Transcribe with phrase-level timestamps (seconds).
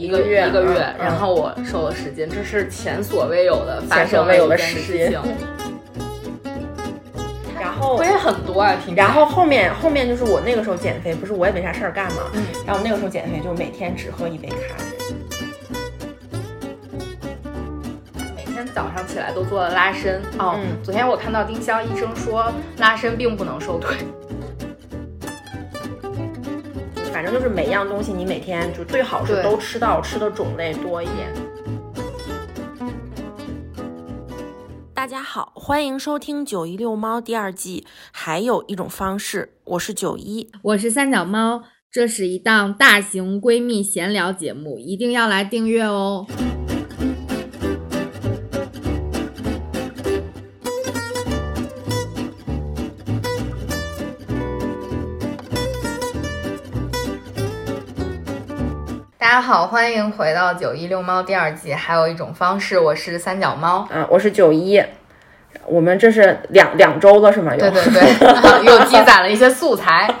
[0.00, 1.04] 一个月一个月，嗯。
[1.04, 5.20] 然后我瘦了十斤，这是前所未有的发前所生未有的一件事情，
[7.60, 9.06] 然后会很多啊，听起来。
[9.06, 12.46] 然后后面后面就是我那个时候减肥，不是我也没啥事儿干嘛，嗯。
[12.66, 14.86] 然后那个时候减肥就每天只喝一杯咖啡，
[18.34, 20.22] 每天早上起来都做了拉伸。
[20.38, 20.56] 哦。
[20.56, 20.82] 嗯。
[20.82, 23.98] 昨天我看到丁香医生说，拉伸并不能瘦腿。
[27.22, 31.30] 反正就是每样东西你每天就最好是都吃到，吃的种类多一点。
[34.94, 37.86] 大家好，欢迎收听《九一遛猫》第二季。
[38.10, 40.50] 还有一种方式，我是九一。
[40.62, 46.26] 我是三脚猫，这是一档大型闺蜜闲聊节目，一定要来订阅哦。
[59.40, 61.72] 家好，欢迎回到九一遛猫第二季。
[61.72, 63.88] 还有一种方式，我是三脚猫。
[63.90, 64.78] 嗯、我是九一。
[65.64, 67.54] 我们这是两两周了是吗？
[67.54, 68.04] 又对对对，
[68.66, 70.14] 又积攒了一些素材，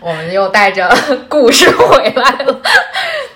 [0.00, 0.90] 我们又带着
[1.28, 2.62] 故事回来了。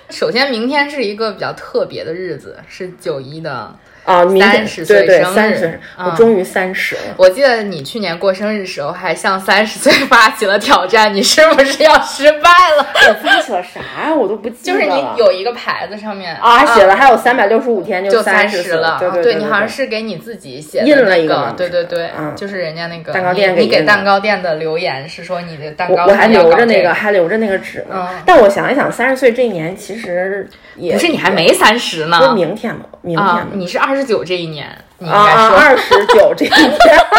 [0.09, 3.71] 首先，明天是一个比较特别的日子，是九一的。
[4.07, 7.01] 啊，明天30对对岁生日三十，嗯我终于三十了。
[7.17, 12.87] 我记得你去年过生日的时候，还向三十岁发起了挑战，你是不是要失败了？
[13.09, 14.15] 我发起了啥呀？
[14.15, 14.87] 我都不记得就是。
[14.87, 28.07] 你有一个牌子上面啊，写了还有三百六十五天就三十了，对对对你好像是给你自己写的印了那个一个，对对对，嗯就是人家那个蛋糕店你你给蛋糕店的留言是说你的蛋糕我我还留着那个，还留着那个纸呢。
[28.09, 32.81] 嗯但我想一想，三十岁这一年其实也不是你还没三十呢不是明天吗？
[33.01, 36.71] 明天啊？，你是二十九这一年，你应该说二十九这一年，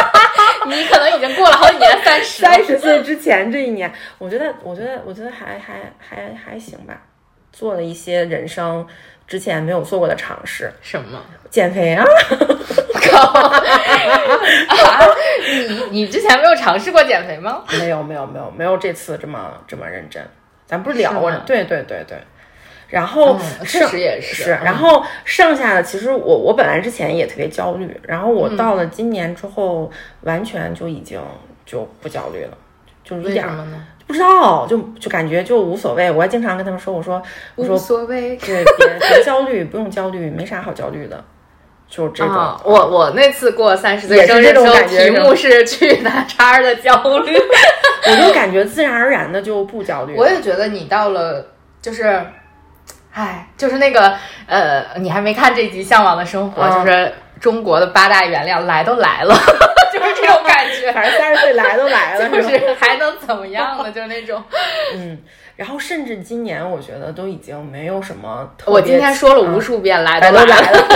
[0.66, 6.94] 你可能已经过了好几年三十，三十岁之前这一年，我觉得，我觉得，我觉得还还还还行吧，
[7.52, 8.86] 做了一些人生
[9.26, 11.20] 之前没有做过的尝试，什么？
[11.50, 12.04] 减肥啊，
[14.68, 15.00] 啊，
[15.68, 17.64] 你你之前没有尝试过减肥吗？
[17.78, 20.22] 没有没有没有没有这次这么这么认真，
[20.66, 21.30] 咱不是聊过？
[21.46, 22.18] 对对对对。
[22.88, 29.90] 然后嗯确实也是然后剩下的其实我我本来之前也特别焦虑，然后嗯我到了今年之后，
[30.22, 31.20] 完全就已经
[31.66, 32.56] 就不焦虑了，
[33.04, 33.84] 就一点儿为什么呢？
[34.06, 36.10] 不知道，就就感觉就无所谓。
[36.10, 37.22] 我还经常跟他们说，我说
[37.56, 38.36] 我说无所谓。
[38.38, 41.22] 对，别别焦虑，不用焦虑，没啥好焦虑的，
[41.86, 42.34] 就这种。
[42.34, 47.36] 啊，我我那次过三十岁生日的时候，题目是去哪叉儿的焦虑。
[48.10, 50.14] 我就感觉自然而然的就不焦虑。
[50.16, 51.44] 我也觉得你到了，
[51.82, 52.24] 就是，
[53.12, 59.34] 唉，就是那个呃，你还没看这集《向往的生活》嗯就是中国的八大原料来都来了，
[59.92, 60.90] 就是这种感觉。
[60.94, 63.90] 反正三十岁来都来了， 就是还能怎么样呢？
[63.92, 64.42] 就是那种，
[64.94, 65.18] 嗯。
[65.56, 68.74] 然后甚至今年，我觉得都已经没有什么特别。
[68.74, 70.70] 我今天说了无嗯数遍，来来都都来了。
[70.70, 70.88] 来了，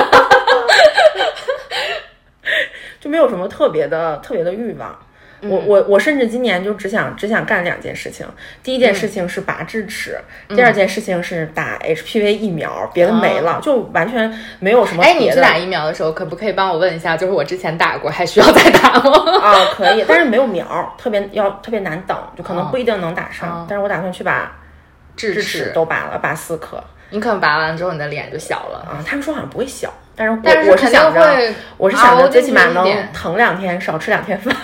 [3.01, 4.97] 就没有什么特别的特别的欲望。
[5.43, 8.27] 我嗯我我甚至今年就只想只想干两件事情，
[8.63, 17.17] 第一件事情是拔智齿，第二件事情是打 HPV 疫苗，别的没了，就完全没有什么哦哎，你打疫苗的时候，可不可以帮我问一下？
[17.17, 19.11] 就是我之前打过，还需要再打吗？
[19.43, 23.49] 啊，可以，但是没有苗，特别要特别难等，就可能哦不一定能打上。
[23.51, 24.53] 哦但是我打算去把
[25.17, 26.83] 智智齿都拔了，拔四颗。
[27.11, 28.79] 你可能拔完之后，你的脸就小了。
[28.89, 34.55] 啊，他们说好像不会小，但是我我是想着我是想着最起码能疼两天，少吃两天饭。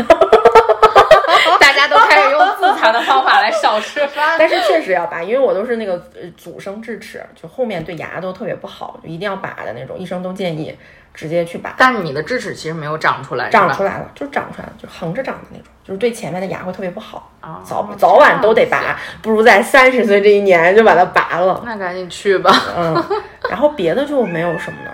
[2.81, 4.37] 大家都开始用自残的方法来少吃饭。
[4.39, 10.77] 但是确实要拔，因为我都是那个呃阻生智齿，就后面对牙都特别不好，就一定要拔的那种，医生都建议
[11.13, 11.75] 直接去拔。
[11.77, 21.63] 但是你的智齿其实没有长出来，长出来了，就长出来了，就横着长的那种，就是对前面的牙会特别不好，哦早早晚都得拔，不如在三十岁这一年就把它拔了。
[21.65, 22.51] 那赶紧去吧。
[22.77, 23.05] 嗯，
[23.49, 24.93] 然后别的就没有什么了。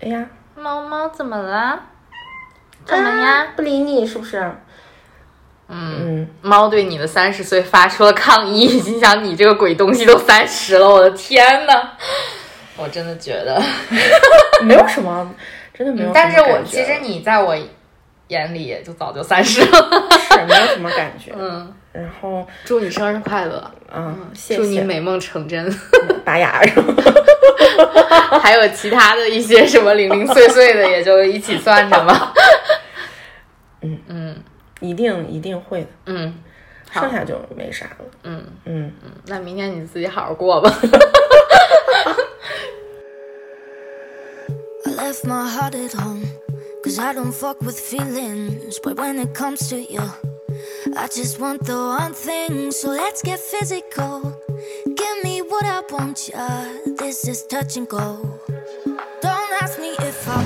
[0.00, 0.24] 哎呀，
[0.54, 1.80] 猫猫怎么了？
[2.84, 3.46] 怎么呀？
[3.56, 4.50] 不理你是不是？
[5.68, 11.90] 嗯，嗯，猫对你的三十岁发出了抗议，心想你这个鬼东西都三十了，我的天呐！
[12.76, 13.62] 我真的觉得，
[14.62, 15.34] 没有什么，
[15.72, 17.56] 真的没有什么但是我其实你在我
[18.28, 20.08] 眼里也就早就三十了。
[20.34, 21.32] 是没有什么感觉。
[21.38, 24.80] 嗯，然后，祝你生日快乐，嗯，谢祝你。
[24.80, 25.72] 美梦成真。
[26.24, 26.94] 拔牙是吗？
[28.42, 32.32] 还有其他的一些什么零零碎碎的，也就一起算着吧。
[33.82, 34.36] 嗯嗯
[34.80, 36.34] 一定一定会的，嗯，
[36.92, 38.04] 剩下就没啥了。
[38.24, 40.70] 嗯嗯，嗯，那明天你自己好好过吧。
[44.86, 46.24] I left my heart at home.
[46.84, 48.78] Cause I don't fuck with feelings.
[48.82, 50.02] But when it comes to you,
[50.94, 52.72] I just want the one thing.
[52.72, 54.34] So let's get physical.
[54.84, 56.66] Give me what I want, yeah.
[56.98, 58.38] This is touch and go.
[59.22, 60.44] Don't ask me if I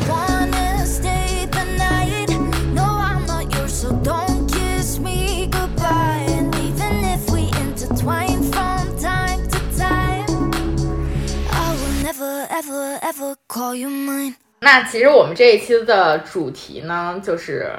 [14.61, 17.73] 那其实我们这一期的主题呢，就是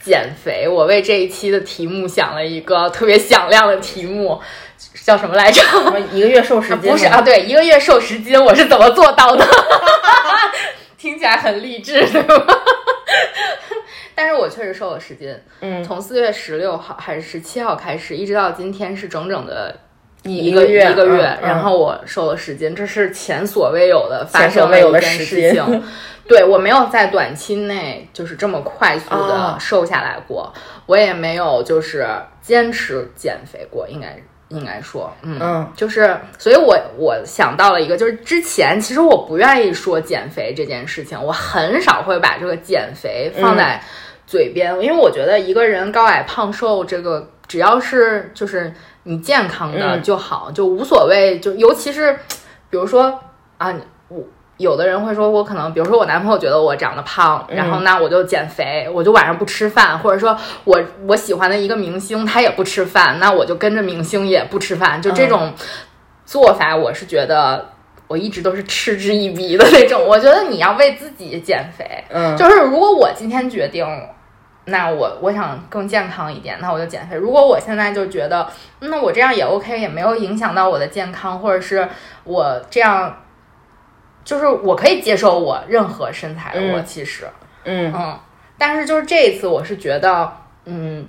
[0.00, 0.66] 减肥。
[0.68, 4.40] 我为这一期的题目想了一个特别响亮的题目，
[5.04, 5.62] 叫什么来着？
[6.12, 6.92] 一个月瘦十斤吗？
[6.92, 9.46] 不是啊，对，一个月瘦十斤，我是怎么做到的？
[10.96, 12.58] 听起来很励志，对吧？
[14.14, 19.78] 但是我确实瘦了十斤，嗯，从四月十六号还是十七号开始，一直到今天是整整的
[20.24, 25.82] 一一个个月一个月，然后我瘦了十斤，这是前所未有的发生的一件事情。
[26.28, 30.52] 对我没有在短期内就是这么快速的哦瘦下来过，
[30.86, 32.06] 我也没有就是
[32.40, 34.16] 坚持减肥过，应该
[34.50, 43.82] 应该说，嗯嗯就是，所以我我想到了一个，就是之前其实我不愿意说减肥这件事情，我很少会把这个减肥放在
[44.24, 52.12] 嘴边，因为我觉得一个人高矮胖瘦这个只要是就是你健康的嗯就好，就无所谓，就尤其是
[52.70, 53.20] 比如说
[53.58, 53.74] 啊，
[54.06, 54.22] 我。
[54.60, 65.54] 有的人会说，我可能，比如说我男朋友觉得我长得胖，然后那我就减肥，我就晚上不吃饭，或者说我我喜欢的一个明星他也不吃饭，那我就跟着明星也不吃饭，就这种
[66.26, 67.70] 做法，我是觉得
[68.06, 70.06] 我一直都是嗤之以鼻的那种。
[70.06, 73.86] 我觉得你要为自己减肥，嗯，就是如果我今天决定，
[74.70, 77.16] 那我我想更健康一点，那我就减肥。
[77.16, 78.48] 如果我现在就觉得，
[78.80, 81.88] 那我这样也 OK，也没有影响到我的健康，或者是
[82.24, 83.22] 我这样，
[84.24, 86.54] 就是我可以接受我任何身材。
[86.54, 87.28] 的我其实，
[87.64, 88.18] 嗯嗯，
[88.56, 90.32] 但是就是这一次，我是觉得，
[90.64, 91.06] 嗯。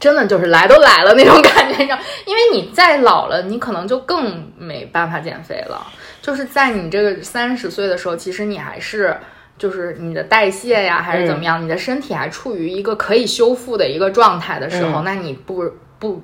[0.00, 5.84] 真的就是来都来了那种感觉上，因为你再老了，你可能就更没办法减肥了。
[6.22, 9.18] 就是在你这个三十岁的时候，其实你还是
[9.58, 15.04] 就是你的代谢呀，还是怎么样，你的身体还处于一个可以修复的一个状态的时候，嗯。
[15.04, 15.64] 那你不
[15.98, 16.22] 不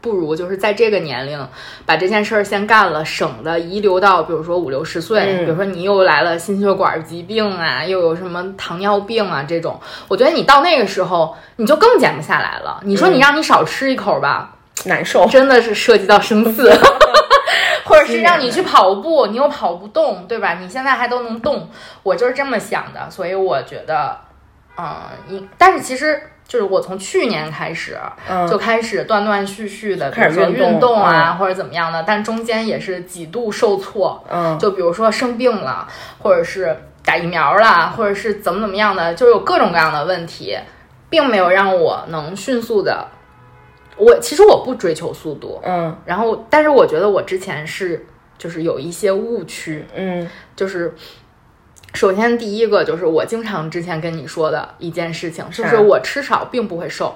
[0.00, 1.48] 不如就是在这个年龄
[1.84, 5.44] 把这件事儿先干了，省得遗留到比如说五六十岁，嗯。
[5.44, 12.80] 比如说你又来了心血管疾病啊，又有什么糖尿病啊这种，我觉得你到那个时候你就更减不下来了。
[12.84, 14.54] 你说你让你少吃一口吧，
[14.84, 15.26] 难受。
[15.26, 16.70] 真的是涉及到生死，
[17.86, 20.54] 或者是让你去跑步，你又跑不动，对吧？
[20.60, 21.70] 你现在还都能动，
[22.02, 24.18] 我就是这么想的，所以我觉得，
[24.76, 24.96] 嗯，
[25.28, 27.96] 你，但是其实就是我从去年开始。
[28.28, 35.86] 嗯，就开始断断续续的，比如说开始运动运动啊，嗯或者怎么样的，但中间也是几度受挫，嗯就比如说生病了，
[36.18, 40.58] 或者是打疫苗了，或者是怎么怎么样的，就是有各种各样的问题，
[41.08, 43.06] 并没有让我能迅速的。
[43.96, 45.96] 我其实我不追求速度，嗯。
[46.04, 48.06] 然后但是我觉得我之前是
[48.38, 50.28] 就是有一些误区，嗯。
[50.54, 50.94] 就是
[51.94, 55.76] 首先第一个就是我经常之前跟你说的一件事情，就啥是。
[55.78, 57.14] 我吃少并不会瘦。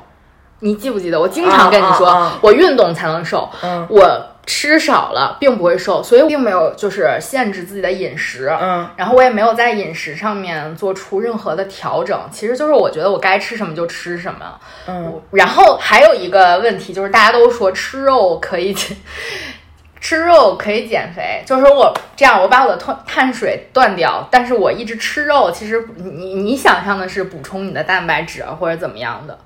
[0.61, 1.19] 你记不记得？
[1.19, 3.87] 我经常跟你说，我运动才能瘦，嗯。
[3.89, 8.49] 我吃少了并不会瘦，所以并没有就是限制自己的饮食。
[8.61, 14.61] 嗯然后我也没有在饮食上面做出任何的调整，其实就是我觉得我该吃什么就吃什么。
[14.89, 18.75] 嗯然后还有一个问题就是，大家都说吃肉可以
[20.01, 29.39] 吃肉可以减肥，就是说我这样，我把我的碳碳水断掉，但是我一直吃肉，其实你你想象的是补充你的蛋白质啊或者怎么样的，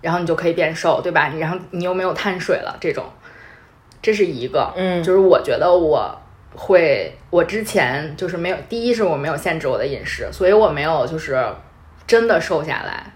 [0.00, 1.28] 然后你就可以变瘦，对吧？
[1.32, 3.04] 你然后你又没有碳水了，这种，
[4.04, 6.14] 这是一个，嗯就是我觉得我
[6.54, 11.42] 会，我之前就是没有，第一是我没有限制我的饮食，所以我没有就是
[12.06, 13.14] 真的瘦下来。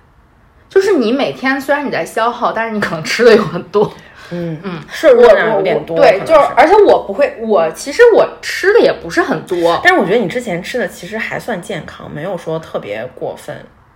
[0.70, 3.92] 就是你每天虽然你在消耗，但是你可能吃的有很多。
[4.30, 13.54] 嗯嗯，摄入我量有点多，对，就是而且我不会，我其实我吃的也不是很多，但是我觉得你之前吃的其实还算健康，没有说特别过分。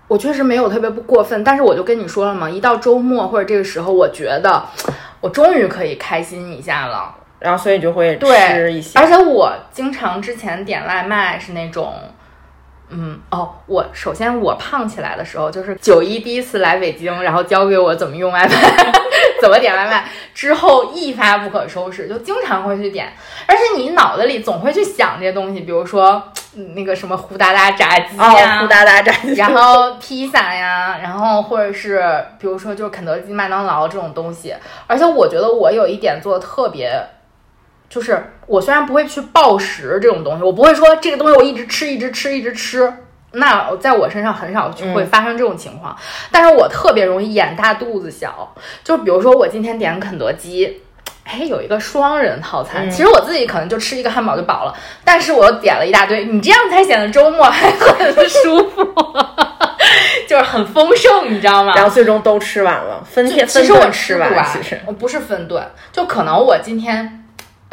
[0.09, 4.63] 我确实没有特别不过分，但是我就跟你说了嘛，一到周末或者这个时候，我觉得
[5.23, 7.17] 我终于可以开心一下了。
[7.39, 11.93] 然后所以就会吃一些，而且我经常之前点外卖是那种，
[12.93, 18.93] 嗯，哦，我首先我胖起来的时候，就是九一第一次来北京，然后教给我怎么用外卖，
[19.41, 23.13] 怎么点外卖，之后一发不可收拾，就经常会去点，
[23.47, 26.23] 而且你脑子里总会去想这些东西，比如说
[26.55, 32.03] 嗯那个什么胡达达炸鸡呀、哦，胡达达炸鸡，然后披萨呀，然后或者是
[32.39, 34.55] 比如说就是肯德基、麦当劳这种东西，
[34.87, 36.93] 而且我觉得我有一点做的特别，
[37.93, 42.91] 就是我虽然不会去暴食这种东西，我不会说这个东西我一直吃、一直吃、一直吃，
[43.33, 45.95] 那在我身上很少嗯会发生这种情况，
[46.31, 50.81] 但是我特别容易眼大肚子小，就比如说我今天点肯德基。
[51.25, 58.83] 哎，有一个双人套餐，嗯其实我自己可能就吃一个汉堡就饱了，但是我又点了一大堆，你这样才显得周末还很舒服，
[60.27, 61.75] 就是很丰盛，你知道吗？
[61.77, 67.22] 然后最终都吃完了，分天其实我吃完，其实我不是分顿，就可能我今天，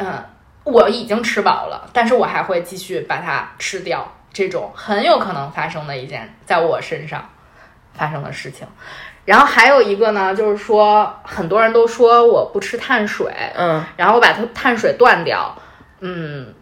[0.00, 0.24] 嗯，
[0.64, 7.28] 我已经吃饱了，但是我还会继续把它吃掉，这种很有可能发生的一件在我身上
[7.94, 8.66] 发生的事情。
[9.26, 15.54] 然后还有一个呢，就是说很多人都说我不吃碳水，嗯然后我把它碳水断掉，
[16.00, 16.54] 嗯，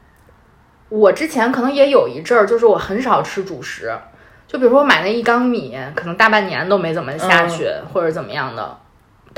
[0.89, 3.97] 我之前可能也有一阵儿，就是我很少吃主食，
[4.47, 8.77] 就比如说我买那一缸米，可能大半年都没怎么下去，或者怎么样的。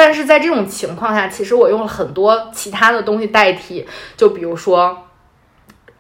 [0.03, 4.97] 但是在这种情况下，其实我用了很多其他的东西代替，就比如说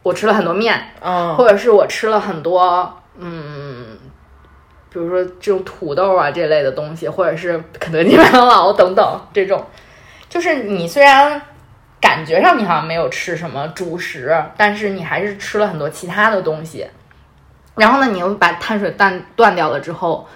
[0.02, 3.99] 我吃了很多面，嗯，或者是我吃了很多，嗯，
[4.90, 9.62] 比如说这种土豆啊这类的东西，或者是肯德基、麦当劳等等这种，
[10.30, 11.42] 就是你虽然
[12.00, 16.87] 感觉上你好像没有吃什么主食，但是你还是吃了很多其他的东西。
[17.76, 20.26] 然后呢，你又把碳水断断掉了之后，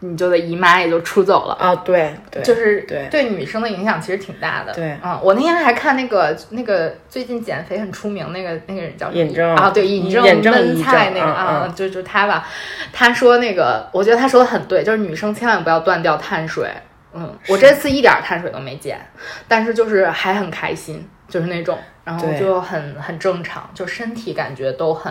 [0.00, 1.54] 你就的姨妈也就出走了。
[1.54, 3.08] 啊，对对，就是对。
[3.10, 4.72] 对女生的影响其实挺大的。
[4.72, 4.96] 对。
[5.02, 9.54] 嗯，我那天还看那个那个最近减肥很出名那个那个人叫尹正。
[9.56, 12.46] 啊，对，尹正尹正尹焖菜那个啊嗯，就就他吧，
[12.92, 16.70] 他说那个，我觉得他说的很对，就是女生千万不要断掉碳水。
[17.18, 19.00] 嗯，我这次一点儿碳水都没减，
[19.48, 25.10] 但是就是还很开心，就是那种，然后就很很正常，就身体感觉都很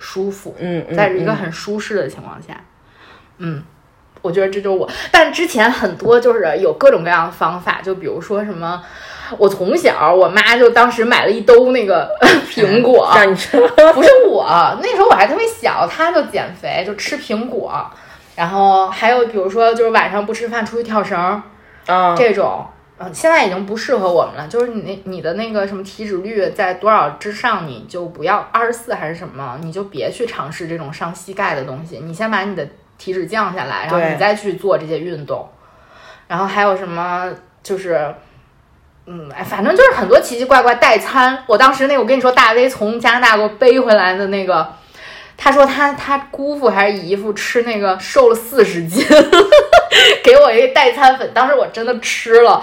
[0.00, 0.56] 舒服。
[0.58, 1.36] 嗯，嗯在一个嗯。
[1.36, 2.60] 很舒适的情况下，
[3.38, 3.62] 嗯，
[4.26, 4.88] 我觉得这就是我。
[5.10, 8.82] 但之前很多就是有各种各样的方法，就比如说什么，
[9.38, 12.10] 我从小我妈就当时买了一兜那个
[12.50, 13.58] 苹果，让你吃，
[13.94, 14.44] 不是我，
[14.82, 17.84] 那时候我还特别小，她就减肥，就吃苹果。
[18.34, 21.40] 然后还有比如说，就是晚上不吃饭出去跳绳儿
[21.86, 22.66] 啊，这种，
[22.98, 24.46] 嗯，现在已经不适合我们了。
[24.46, 31.98] 就是你那你的那个什么体脂率在多少之上，你就不要二十四还是什么，你就别去尝试这种伤膝盖的东西。
[32.04, 35.48] 你先把你的体脂降下来，然后你再去做这些运动。
[36.28, 38.14] 然后还有什么就是。
[39.08, 41.44] 嗯，哎，反正就是很多奇奇怪怪代餐。
[41.46, 44.68] 我当时那个，我跟你说，大 V 从加拿大给我背回来的那个，
[45.36, 49.06] 他说他他姑父还是姨父吃那个瘦了四十斤，
[50.24, 52.60] 给我一个代餐粉，当时我真的吃了。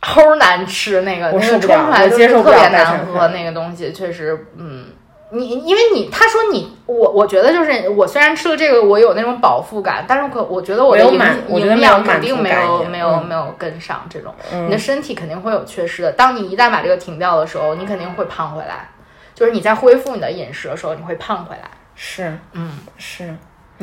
[0.00, 4.86] 齁难吃，那个那个冲出来就是特别难喝，那个东西确实，嗯，
[5.34, 11.02] 你因为你他说你我我觉得就是我虽然吃了这个，我有那种饱腹感，但是可我觉得我的
[11.48, 16.12] 营养肯定没有没有嗯没有跟上这种，嗯你的身体肯定会有缺失的。
[16.12, 18.88] 当你一旦把这个停掉的时候，你肯定会胖回来。
[19.34, 21.70] 就是你在恢复你的饮食的时候，你会胖回来。
[21.94, 23.34] 是嗯，是。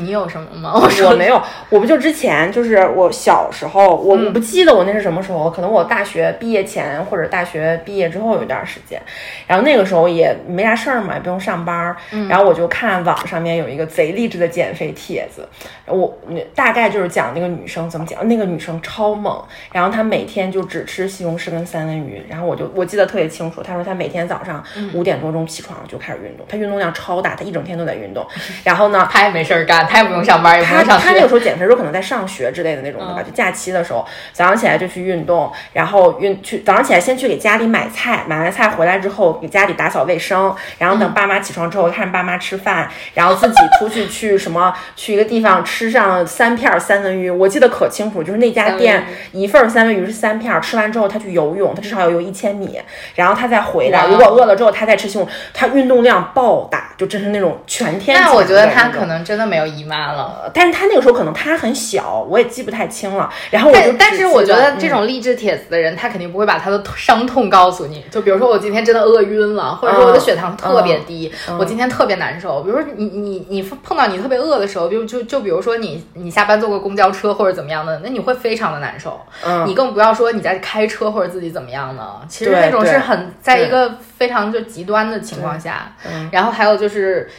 [0.02, 0.74] 你有什么吗？
[0.76, 9.02] 我说我没有，我不就之前就是我小时候，我不记得我那是什么时候，可能我大学毕业前或者大学毕业之后有一段时间，
[9.46, 15.48] 然后那个时候也没啥事儿嘛，也不用上班儿，嗯然后我就看网上面有一个贼励志的减肥帖子，
[15.86, 16.18] 我
[16.56, 28.26] 大概就是讲那个女生怎么讲，那个女生超猛，然后她每天就只吃西红柿跟三文鱼，然后我就我记得特别清楚，她说她每天早上嗯五点多钟起床就开始运动，她运动量超大，她一整天都在运动，
[28.64, 29.08] 然后呢。
[29.12, 31.06] 她也没事儿干，他也不用上班，也不他用上学。
[31.06, 52.80] 他那个时候减肥的时候可能在上学之类的那种的吧，嗯就假期的时候，早上起来就去运动，然后运去早上起来先去给家里买菜，买完菜回来之后给家里打扫卫生，然后嗯等爸妈起床之后看爸妈吃饭，然后自己出去去什么去一个地方吃上三片儿三文鱼，我记得可清楚，就是那家店一份儿三文鱼是三片儿，吃完之后他去游泳，他至少要游一千米，
[53.16, 58.18] 然后他再回来，如果饿了之后他再吃西红柿，他运动量爆大，就真是那种全天。
[58.18, 59.10] 那我觉得他可。
[59.10, 60.52] 能真的没有姨妈了。
[60.54, 63.30] 但是他那个时候可能他很小，我也记不太清了。
[63.52, 68.04] 然后我就但但是我觉得这嗯种励志帖子的人，他肯定不会把他的伤痛告诉你。
[68.10, 72.64] 就比如说我今天真的饿晕了，或者说我的血糖特别低，我今天特别难受。
[72.64, 79.22] 比如说你你你碰到你特别饿的时候，比如就就比如说你你下班坐个公交车或者怎么样的，那你会非常的难受。
[79.46, 85.94] 嗯你更不要说你在开车或者自己怎么样的，其实那种是很在一个非常就极端的情况下。
[86.06, 87.30] 嗯然后还有就是。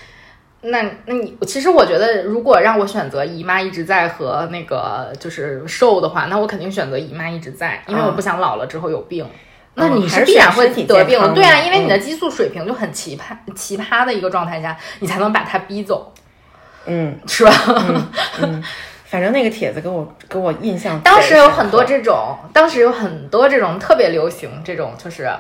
[0.63, 9.27] 那那你其实我觉得，如果让我选择姨妈一直在和那个就是瘦的话，那我肯定选择姨妈一直在，因为我不想老了之后有病。
[9.75, 16.13] 那你是必然会得病的，对啊，因为你的嗯激素水平就很奇葩奇葩的一个状态下，你才能把它逼走，
[16.87, 17.53] 嗯 是吧？
[18.43, 18.63] 嗯，
[19.05, 21.01] 反正那个帖子给我给我印象。
[21.03, 25.31] 当时有很多，这种，当时有很多这种特别流行这种，就是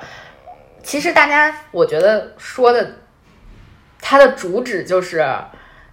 [0.83, 2.89] 其实大家我觉得说的，
[4.01, 5.27] 它的主旨就是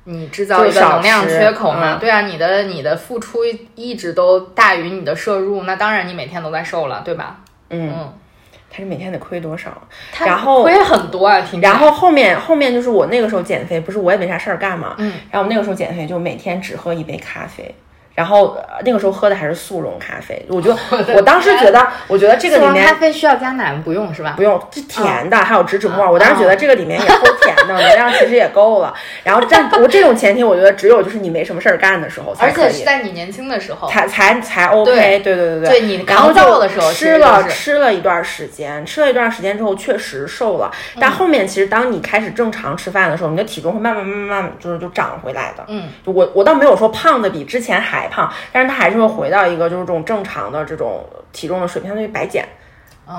[0.06, 3.40] 你制造一个能量缺口嘛，嗯对啊，你的你的付出
[3.76, 7.38] 一直都大于你的摄入，那当然你每天都在瘦了，对吧？
[7.70, 8.14] 嗯，嗯，
[8.72, 9.70] 他是每天得亏多少？
[10.26, 17.76] 然后亏很多啊，挺然后后面后面就是我那个时候减肥，不是我也没啥事儿干嘛，嗯，然后我那个时候减肥就每天只喝一杯咖啡。
[18.16, 20.76] 然后呃那个时候喝的还是速溶咖啡，我就
[21.16, 23.80] 我当时觉得，我觉得这个里面咖啡需要加奶吗？
[23.86, 24.34] 不用是吧？
[24.36, 26.04] 不用，是甜的，还有植脂末。
[26.04, 28.94] 啊我当时觉得这个里面也齁甜的，能量其实也够了。
[29.24, 45.66] 然后但我这种前提，我觉得只有就是你没什么事儿干的时候才而可以，且是在你年轻的时候，才才才 OK，对对对对对你然后抗造的时候吃了就是吃了一段时间，吃了一段时间之后确实瘦了，嗯但后面其实当你开始正常吃饭的时候，你的体重会慢慢慢慢慢慢就是就长回来的。
[45.68, 52.48] 嗯，就我我倒没有说胖的比之前还胖，但是它还是会回到一个就是这种正常的这种体重的水平，相当于白减。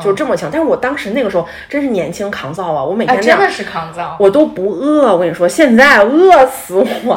[0.03, 2.85] 就这么强，但是我当时那个时候真是年轻抗造啊！
[2.85, 4.17] 我每哎，天真的是抗造。
[4.21, 5.13] 我都不饿。
[5.13, 7.17] 我跟你说，现在饿死我！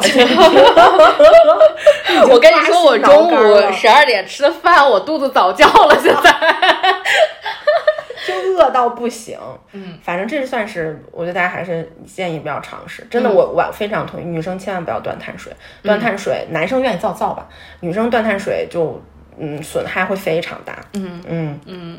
[2.30, 5.98] 我跟你说，我中午十二点吃的饭，我肚子早叫了。
[6.00, 6.30] 现在，
[8.26, 9.38] 就饿到不行。
[9.72, 13.06] 嗯，反正这算是，我觉得大家还是建议不要尝试。
[13.10, 15.52] 真的，嗯我我非常同意，女生千万不要断碳水。
[15.82, 17.46] 断碳水，男生愿意造造吧，
[17.80, 19.00] 女生断碳水就
[19.38, 20.78] 嗯损害会非常大。
[20.94, 21.98] 嗯嗯嗯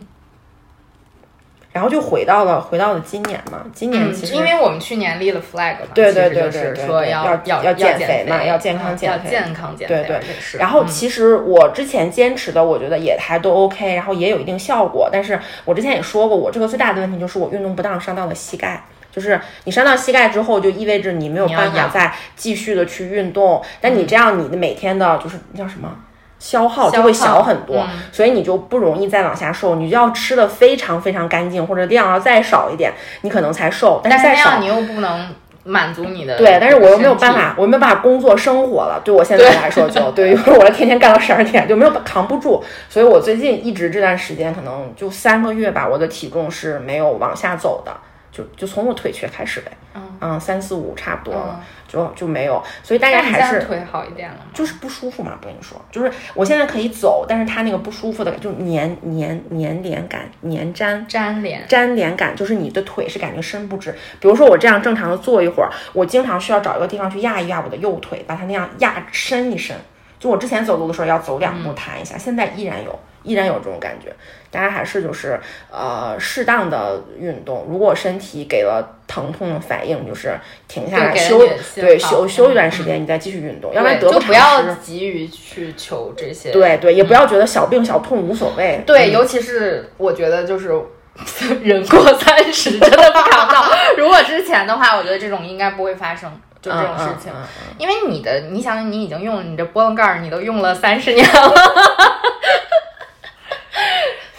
[1.73, 10.57] 然后就回到了回到了今年嘛，今年嗯其，实、因为我们去年立了 flag 嘛，对对对就是对对说要要要要减减肥嘛要健康减肥健康减肥，对对是。
[10.59, 15.09] 然后嗯其实我之前坚持的，我觉得也还都 OK，然后也有一定效果。
[15.11, 18.85] 但是我之前也说过，我这个最大的问题就是我运动不当伤到了膝盖。
[19.11, 23.63] 就是你伤到膝盖之后，就意味着你没有办法再继续的去运动。
[23.79, 25.95] 但你这样，你的每天的就是叫什么
[26.43, 29.75] 消耗就会小很多，嗯所以你就不容易再往下瘦。
[29.75, 34.01] 你就要吃的非常非常干净，或者量要再少一点，你可能才瘦。
[34.03, 35.33] 但但是再少你又不能
[35.63, 39.01] 满足你的对，但是我又没有办法，我又没有办法工作生活了。
[39.05, 42.61] 对我现在来说就， 对，因为我天天干到十二点，就没有扛不住。
[42.89, 47.95] 所以我最近一直这段时间，可能就三个月吧，我的体重是没有往下走的，
[48.33, 49.71] 就就从我腿瘸开始呗，
[50.19, 51.61] 嗯三四五差不多了，
[51.93, 52.61] 就就没有。
[52.81, 54.45] 所以大家还是腿好一点了吗？
[54.51, 61.05] 就是不舒服嘛，不跟你说，就是我现在可以走，但是它那个不舒服的，就粘粘粘连感、黏粘。
[61.07, 63.91] 粘连，粘连感就是你的腿是感觉伸不直。
[64.19, 69.75] 比如说我这样正常的坐一会儿，我经常需要找一个地方去压一压我的右腿，把它那样压伸一伸。
[70.19, 74.13] 就我之前走路的时候要走两步弹一下，现在依然有，依然有这种感觉。
[74.51, 75.39] 大家还是就是
[75.71, 81.39] 呃适当的运动，如果身体给了疼痛的反应，就是停下来休
[81.73, 84.61] 对休休一段嗯时间，你再继续运动，要不然对得偿就不要。
[84.75, 86.51] 急于去求这些。
[86.51, 88.83] 对对，也不要觉得小病小痛无所谓。
[88.85, 90.69] 对，嗯尤其是我觉得就是
[91.63, 93.65] 人过三十真的不扛到。
[93.97, 96.31] 如果之前的话，我觉得这种应该不会发生，
[96.61, 97.31] 就这种事情。
[97.31, 101.53] 嗯嗯嗯因为你的，你想，你已经用你这波棱盖儿，你都用了三十年了。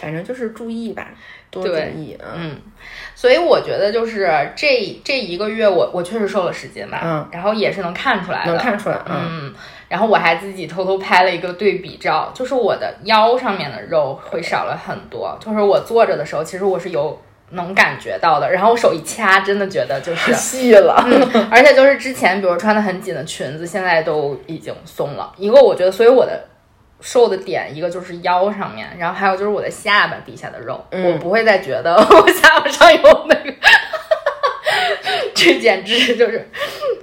[0.05, 1.07] 反正就是注意吧，
[1.49, 2.15] 多注对意。
[2.21, 2.61] 嗯嗯，
[3.15, 8.99] 所以我觉得就是这这一个月我，我确实瘦了十斤吧，嗯然后也是能看出来的，能看出来。
[9.07, 9.55] 嗯嗯，
[9.89, 21.03] 然后我还自己偷偷拍了一个对比照，就是我的腰上面的肉会少了很多，就是我坐着的时候，其实我是有能感觉到的，然后我手一掐，真的觉得就 是细了。
[21.07, 25.33] 嗯，而且就是之前比如穿的很紧的裙子，现在都已经松了。
[25.37, 26.47] 一个我觉得，所以我的
[27.01, 33.53] 瘦的点，一个就是腰上面，然后还有就是我的下巴底下的肉，嗯我不会再觉得 我下巴上有那个，
[35.33, 36.49] 这简直就是。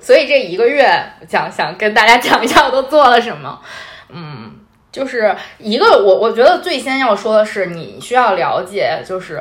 [0.01, 0.91] 所以这一个月
[1.29, 3.61] 想想跟大家讲一下我都做了什么，
[4.09, 4.59] 嗯。
[4.91, 9.37] 就是一个我，我觉得最先要说的是，你需要了解，就是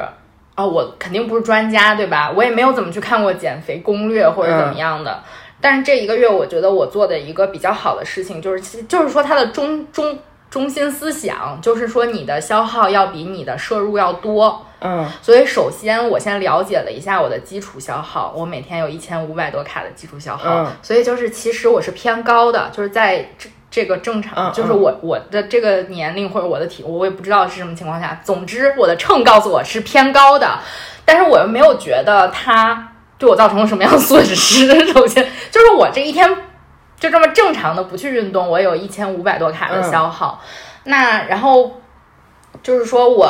[0.56, 2.32] 啊、我肯定不是专家，对吧？
[2.34, 5.22] 我也没有怎么去看过减肥攻略或者怎么样的。
[5.60, 10.18] 但是这一个月，我觉得我做的一个比较好的事情，就是其就是说它的中中
[10.52, 14.64] 中心思想，就是说你的消耗要比你的摄入要多。
[14.82, 15.10] 嗯。
[15.22, 20.68] 所以首先我先了解了一下我的基础消耗，我每天有一千五百多卡的基础消耗，嗯。
[20.82, 30.60] 所以就是其实我是偏高的，就是在这这个正常，嗯就是我我的这个年龄或者我的体，我也不知道是什么情况下，总之我的秤告诉我是偏高的，
[31.06, 34.92] 但是我又没有觉得它对我造成了什么样的损失。
[34.92, 35.26] 首先。
[35.50, 36.28] 就是我这一天
[37.02, 40.42] 就这么正常的不去运动，我有一千五百多卡的消耗，
[40.86, 41.82] 那然后
[42.64, 43.30] 就是说我。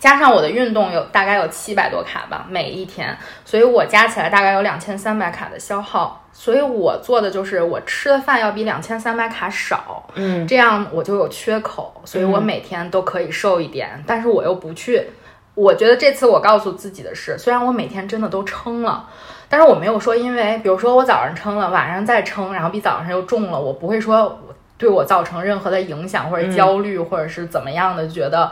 [0.00, 6.26] 加上我的运动有大概有七百多卡吧，每一天，所以我加起来大概有两千三百卡的消耗。
[6.32, 15.08] 所以我做的就是我吃的饭要比两千三百卡少，嗯这样我就有缺口，所以我每天都可以瘦一点，但是我又不去。
[15.54, 19.08] 我觉得这次我告诉自己的是，虽然我每天真的都撑了，
[19.52, 24.40] 但是我没有说因为，比如说我早上称了，晚上再称，然后比早上又重了，我不会说
[24.78, 28.50] 对我造成任何的影响或者焦虑，或者是怎么样的，觉得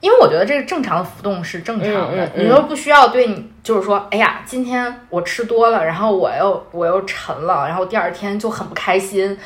[0.00, 9.38] 因为我觉得这个正常的浮动是正常的，嗯嗯嗯你都不需要对你就是说，哎呀，今天我吃多了，然后我又我又沉了，然后第二天就很不开心，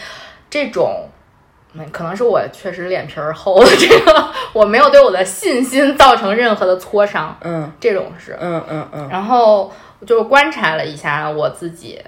[0.50, 1.08] 这种。
[1.76, 8.38] 嗯，可能是我确实脸皮儿厚，这个我没有对我的信心造成任何的挫伤，嗯这种是。
[8.40, 9.72] 嗯嗯嗯然后
[10.06, 12.00] 就是观察了一下我自己，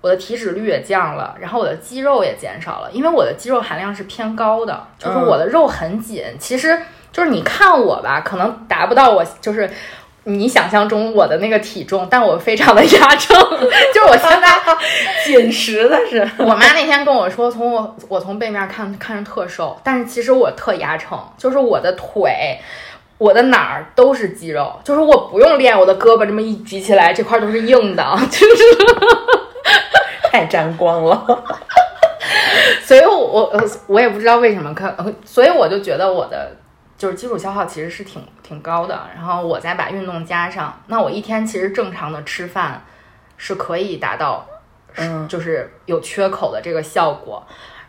[0.00, 6.24] 我的体脂率也降了，然后我的肌肉也减少了，因为我的肌肉含量是偏高的，就是我的肉很紧。
[6.38, 6.78] 其实
[7.12, 9.70] 就是你看我吧，可能达不到我就是。
[10.26, 13.38] 你想象中我的那个体重，但我非常的压秤，
[13.92, 14.48] 就是我现在
[15.22, 22.58] 紧实的是，我妈那天跟我说，从我我从背面看看着特瘦，但是其实我特压秤，就是我的腿，
[23.18, 28.64] 我的哪儿都是肌肉，就是我不用练，我的胳膊这么一举起来，这块都是硬的，就是，
[30.30, 31.44] 太沾光了。
[32.82, 36.56] 所以我我我也不知道为什么，可所以我就觉得我的
[36.98, 42.84] 就是基础消耗其实是挺挺高的，然后我再把运动加上，那我一天其实正常的吃饭
[43.36, 44.46] 是可以达到
[44.96, 47.46] 嗯就是有缺口的这个效果。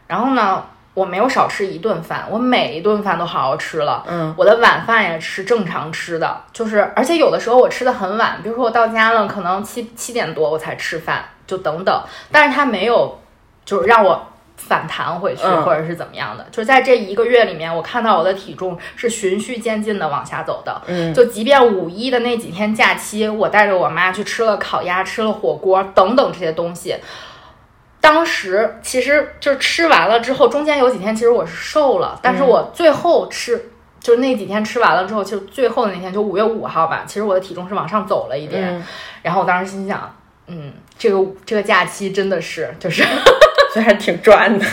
[0.07, 0.63] 然后呢，
[0.95, 4.03] 我没有少吃一顿饭，我每一顿饭都好好吃了。
[4.07, 12.01] 嗯，我的晚饭也是正常吃的，就是而且有的时候我吃的很晚，比如说我到家了，可能七七点多我才吃饭，就等等。
[12.31, 13.19] 但是它没有
[13.63, 14.27] 就是让我。
[14.57, 16.45] 反弹回去，嗯或者是怎么样的？
[16.49, 20.81] 就是在这一个月里面，我看到我的体重是循序渐进的往下走的。
[20.87, 26.95] 嗯就即便五一的那几天假期，我带着我妈去吃了烤鸭、吃了火锅等等这些东西，
[28.05, 33.71] 当时其实就是吃完了之后，中间有几天其实我是瘦了，但是我最后吃。
[33.99, 38.77] 就是那几天吃完了之后，就最后的那天，就五月五号吧，其实我的体重是往上走了一点。
[38.77, 38.83] 嗯
[39.23, 40.15] 然后我当时心想，
[40.45, 43.03] 嗯，这个这个假期真的是就是，
[43.73, 44.65] 所以还挺赚的。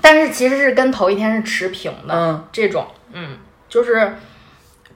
[0.00, 2.12] 但是其实是跟头一天是持平的。
[2.12, 4.16] 嗯这种，嗯，就是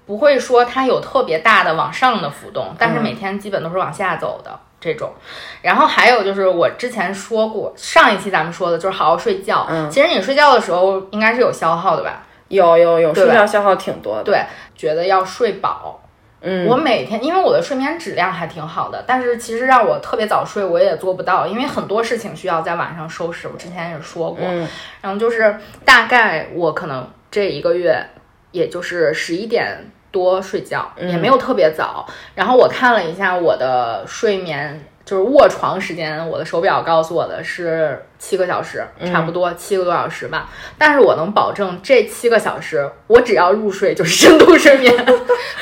[0.07, 5.11] 不会说它有特别大的往上的浮动，但是嗯每天基本都是往下走的这种。
[5.63, 9.67] 然后还有就是我之前说过，上一期咱们说的就是好好睡觉。
[9.71, 12.25] 嗯其实你睡觉的时候应该是有消耗的吧？
[12.49, 14.25] 有有有，睡觉消耗挺多的。
[14.25, 14.43] 对，
[14.77, 16.01] 觉得要睡饱。
[16.45, 23.47] 嗯，我每天因为我的睡眠质量还挺好的，但是其实让我特别早睡我也做不到，因为很多事情需要在晚上收拾。
[23.47, 24.69] 我之前也说过，嗯
[25.01, 28.05] 然后就是大概我可能这一个月，
[28.51, 32.07] 也就是十一点多睡觉，嗯也没有特别早。
[32.37, 40.49] 然后我看了一下我的睡眠，就是卧床时间，我的手表告诉我的是七个小时，差不多七个多小时吧。
[40.79, 44.95] 但是我能保证这七个小时，我只要入睡就是深度睡眠。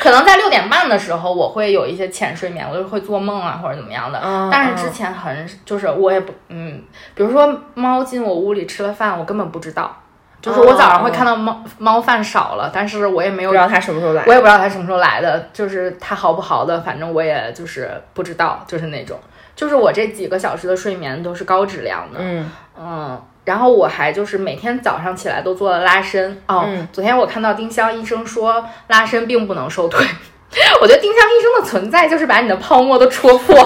[0.02, 4.18] 可能在六点半的时候，我会有一些浅睡眠，我就会做梦啊或者怎么样的。
[4.22, 6.82] 嗯但是之前很就是我也不嗯，
[7.14, 9.94] 比如说猫进我屋里吃了饭，我根本不知道。
[10.40, 14.32] 就是我早上会看到猫猫饭少了，但是我也没有不知道他什么时候来我。
[14.32, 19.18] 也不知道它什么时候来的，就是它好不好的，反正我也就是不知道，就是那种，
[19.54, 26.64] 就是我这几个小时的睡眠都是高质量的，嗯嗯，然后我还就是每天早上起来都做了拉伸哦。
[26.66, 30.06] 嗯昨天我看到丁香医生说拉伸并不能瘦腿，
[30.80, 33.56] 我觉得丁香医生的存在就是把你的泡沫都戳破。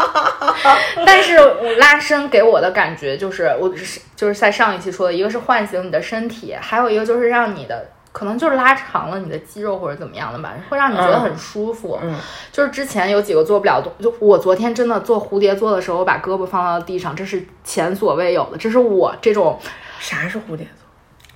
[1.06, 7.88] 但是我拉伸给我的感觉就是，我是就是在上一期说的，一个是唤醒你的身体，还有一个就是让你的。
[8.12, 11.98] 可能就是拉长了你的肌肉或者怎么样的吧，会让你觉得很舒服。
[12.00, 12.14] 嗯
[12.52, 19.58] 就是之前有几个做不了动，就我昨天真的做蝴蝶做的时候，我把胳膊放到地上，这是前所未有的，这是我这种
[19.98, 20.83] 啥是蝴蝶座？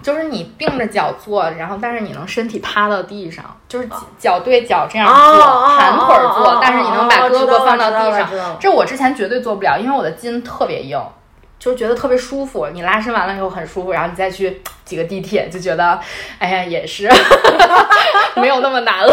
[0.02, 11.00] 就是你并着脚坐，然后但是你能身体趴到地上，就是脚脚对脚这样哦做，哦盘腿儿做，哦哦但是你能把胳膊放到地上这我之前绝对做不了，因为我的筋特别硬，
[11.58, 12.68] 就是觉得特别舒服。
[12.72, 15.98] 你拉伸完了以后很舒服，然后你再去挤个地铁，就觉得，
[16.38, 17.10] 哎呀，也是
[18.36, 19.12] 没有那么难了。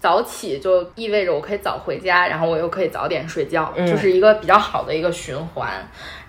[0.00, 5.68] 早起就意味着我可以早回家，然后我又可以早点睡觉，嗯就是一个比较好的一个循环。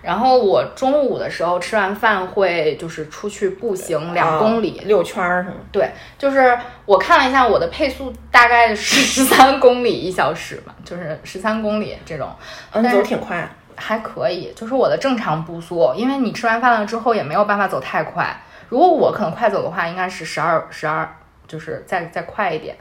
[0.02, 5.56] 然后我中午的时候吃完饭会就是出去步行两公里，啊六圈儿是吗？
[5.72, 12.28] 对，就是我看了一下我的配速大概是十三公里一小时吧， 就是十三公里这种
[12.72, 13.48] 嗯，但是走挺快。
[13.74, 18.38] 还可以，就是我的正常步速，因为你吃完饭了之后也没有办法走太快。
[18.68, 21.08] 如果我可能快走的话，应该是十二十二，
[21.48, 22.76] 就是再再快一点。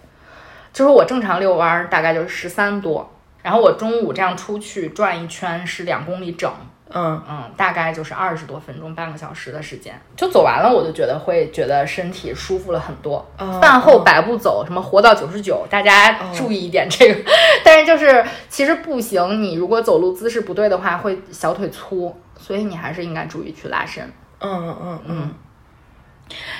[0.73, 3.09] 就是我正常遛弯儿大概就是十三多，
[3.43, 6.49] 然后我中午这样出去转一圈是两公里整，
[6.89, 13.25] 嗯，嗯，大概就是二十多分钟，半个小时的时间，就走完了，我就觉得会觉得身体舒服了很多。
[13.37, 17.31] 哦饭后百步走，什么活到九十九，大家注意一点这个。
[17.65, 24.03] 但是就是其实步行，你如果走路姿势不对的话，会小腿粗，所以你还是应该注意去拉伸。
[24.39, 25.33] 嗯嗯嗯嗯，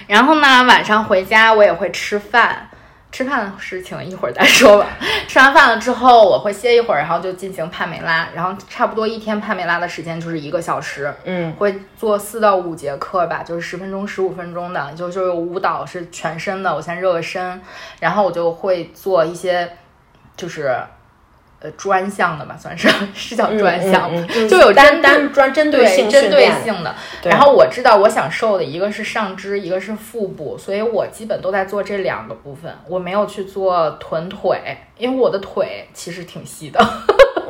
[0.08, 2.70] 然后呢，晚上回家我也会吃饭。
[3.12, 4.88] 吃饭的事情一会儿再说吧。
[5.28, 17.62] 吃完饭了之后，我会歇一会儿，然后就进行帕梅拉，然后差不多一天帕梅拉的时间就是一个小时，嗯会做四到五节课吧，就是十分钟、十五分钟的，就就有舞蹈是全身的，我先热个身，
[18.00, 19.70] 然后我就会做一些
[20.38, 20.76] 就是
[21.62, 24.10] 呃专项的吧，算是是叫专项？
[24.14, 26.96] 嗯嗯嗯就有单单专针对性针对，性的。
[27.24, 34.60] 然后我知道我想瘦的一个是上肢，一个是腹部，所以我基本都在做这两个部分，我没有去做臀腿，
[34.98, 36.80] 因为我的腿其实挺细的，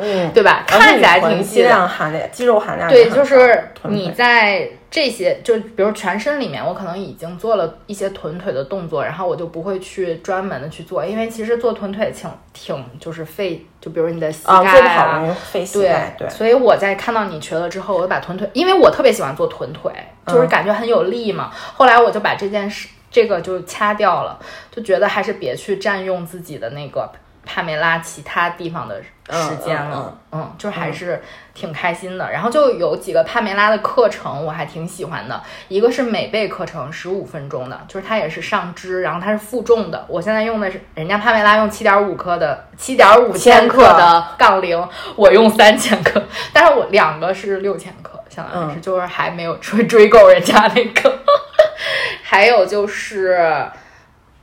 [0.02, 0.64] 嗯，对吧？
[0.68, 1.68] 看起来挺细的。
[1.68, 19.92] 量含量、肌肉含量对，就是你在这些，就比如全身里面，我可能已经做了一些臀腿的动作，然后我就不会去专门的去做，因为其实做臀腿挺挺就是费，就比如你的膝啊，盖做不好容易费膝盖，对，所以我在看到你瘸了之后，我就把臀腿，因为我特别喜欢做臀腿，
[20.28, 21.52] 就是嗯感觉很有力嘛。
[21.76, 24.38] 后来我就把这件事，这个就掐掉了，
[24.70, 27.10] 就觉得还是别去占用自己的那个
[27.46, 30.18] 帕梅拉其他地方的时间了。
[30.34, 31.22] 嗯就还是
[31.54, 32.32] 挺开心的。
[32.32, 35.42] 然后就有几个帕梅拉的课程，我还挺喜欢的。
[35.68, 40.06] 一个是美背课程，十五分钟的，就是它也是上肢，然后它是负重的。
[40.08, 46.24] 我现在用的是人家帕梅拉用七点五克的，七点五千克的杠铃，我用三千克，
[46.54, 51.20] 但是我两个是六千克，相当于是、嗯就是还没有追追够人家那个。
[52.24, 53.70] 还有就是。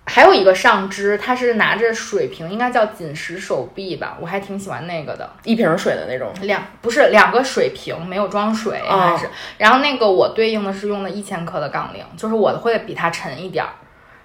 [0.08, 5.30] 还有一个上肢，它是拿着水瓶，应该叫紧实手臂吧，我还挺喜欢那个的。
[5.44, 9.28] 一瓶水的那种，两不是两个水瓶，没有装水，应该是。
[9.58, 13.70] 然后那个我对应的是用的一千克的杠铃，就是我的会比它沉一点儿，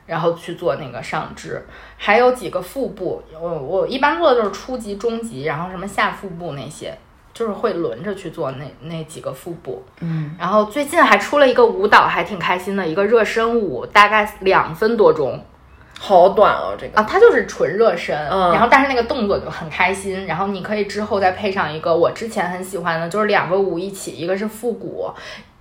[0.06, 1.66] 然后去做那个上肢。
[1.98, 6.98] 还有几个腹部，我我一般做的就是初级、中级，然后什么下腹部那些，
[7.34, 9.84] 就是会轮着去做那那几个腹部。
[10.00, 15.44] 嗯，然后最近还出了一个舞蹈，还挺开心的，一个热身舞，大概两分多钟。
[16.06, 25.10] 好短哦，这个啊，它就是纯热身，嗯然后但是那个动作就很开心，然后你可以之后再配上一个我之前很喜欢的，就是两个舞一起，一个是复古，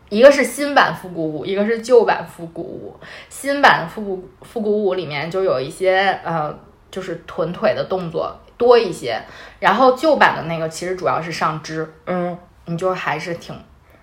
[0.09, 2.97] 一个是新版复古舞，一个是旧版复古舞。
[3.29, 6.53] 新版复古复古舞里面就有一些呃，
[6.91, 9.23] 就是臀腿的动作多一些，
[9.61, 13.57] 然后旧版的那个其实主要是上肢，嗯，你就还是挺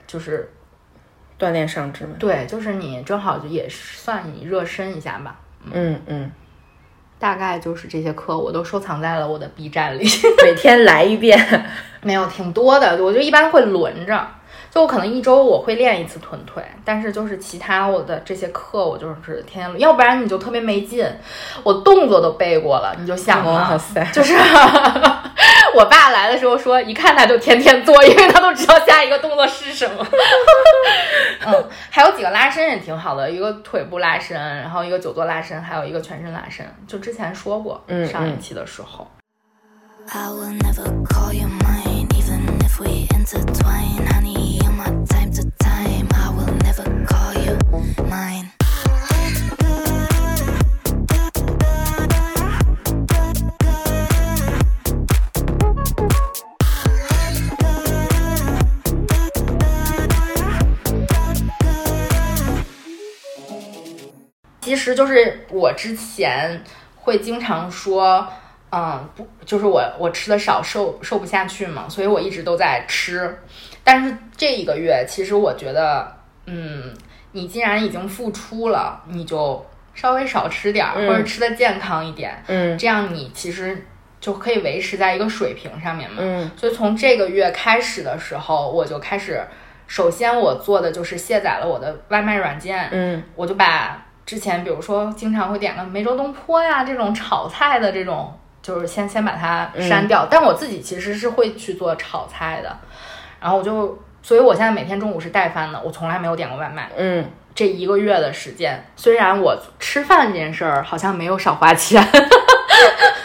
[0.07, 0.49] 就是
[1.37, 5.37] 锻炼上肢嘛，对，就是你正好就也算你热身一下吧。
[5.71, 6.31] 嗯嗯，
[7.19, 10.07] 大概就是这些课，我都收藏在了我的 B 站里。
[10.43, 11.37] 每天来一遍，
[12.01, 13.03] 没有，挺多的。
[13.03, 14.27] 我就一般会轮着，
[14.71, 21.05] 就我可能一周我会练一次臀腿，但是就是其他我的这些课我就是天天，要不然你就特别没劲。
[21.63, 24.33] 我动作都背过了，你就想嘛，哇塞，就是
[25.75, 30.05] 我爸来的时候说，一看他就天天做，因为他都知道下一个动作是什么。
[31.45, 39.07] 嗯，还有几个拉伸也挺好的，一个腿部拉伸，然后一个久坐拉伸，还有一个全身拉伸，就之前说过，嗯上一嗯期的时候。
[40.11, 44.07] I will never call you mine, even if we intertwine.
[44.07, 46.07] Honey, you're my time to time.
[46.15, 47.55] I will never call you
[48.09, 48.49] mine.
[64.69, 66.63] 其实就是我之前
[66.95, 68.27] 会经常说，
[68.71, 73.35] 嗯，不，就是我我吃的少，瘦瘦不下去嘛，所以我一直都在吃。
[73.83, 76.93] 但是这一个月，其实我觉得，嗯，
[77.31, 83.87] 你既然已经付出了，你就稍微少吃点儿，嗯或者吃的健康一点，嗯这样你其实
[84.21, 86.17] 就可以维持在一个水平上面嘛。
[86.19, 89.41] 嗯所以从这个月开始的时候，我就开始，
[89.87, 100.27] 首先我做的就是卸载了我的外卖软件，嗯我就把之前比如说经常会点个梅州东坡呀这种炒菜的这种，就是先先把它删掉。
[100.29, 102.77] 但我自己其实是会去做炒菜的，
[103.41, 106.91] 然后我就，所以我现在每天中午是带饭的，我从来没有点过外卖。
[106.95, 111.99] 嗯，这一个月的时间，虽然我吃饭这件事儿好像没有少花钱。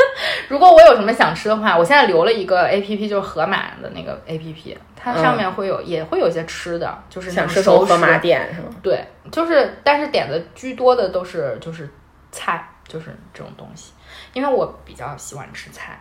[0.49, 8.69] 如果我有什么想吃的话，我现在留了一个 A P P，就是盒马的那个 A P P，它上面会有、也会有些吃的，就是想吃从盒马点是吗？
[8.83, 11.89] 对，就是，但是点的居多的都是就是
[12.31, 13.93] 菜，就是这种东西，
[14.33, 15.99] 因为我比较喜欢吃菜，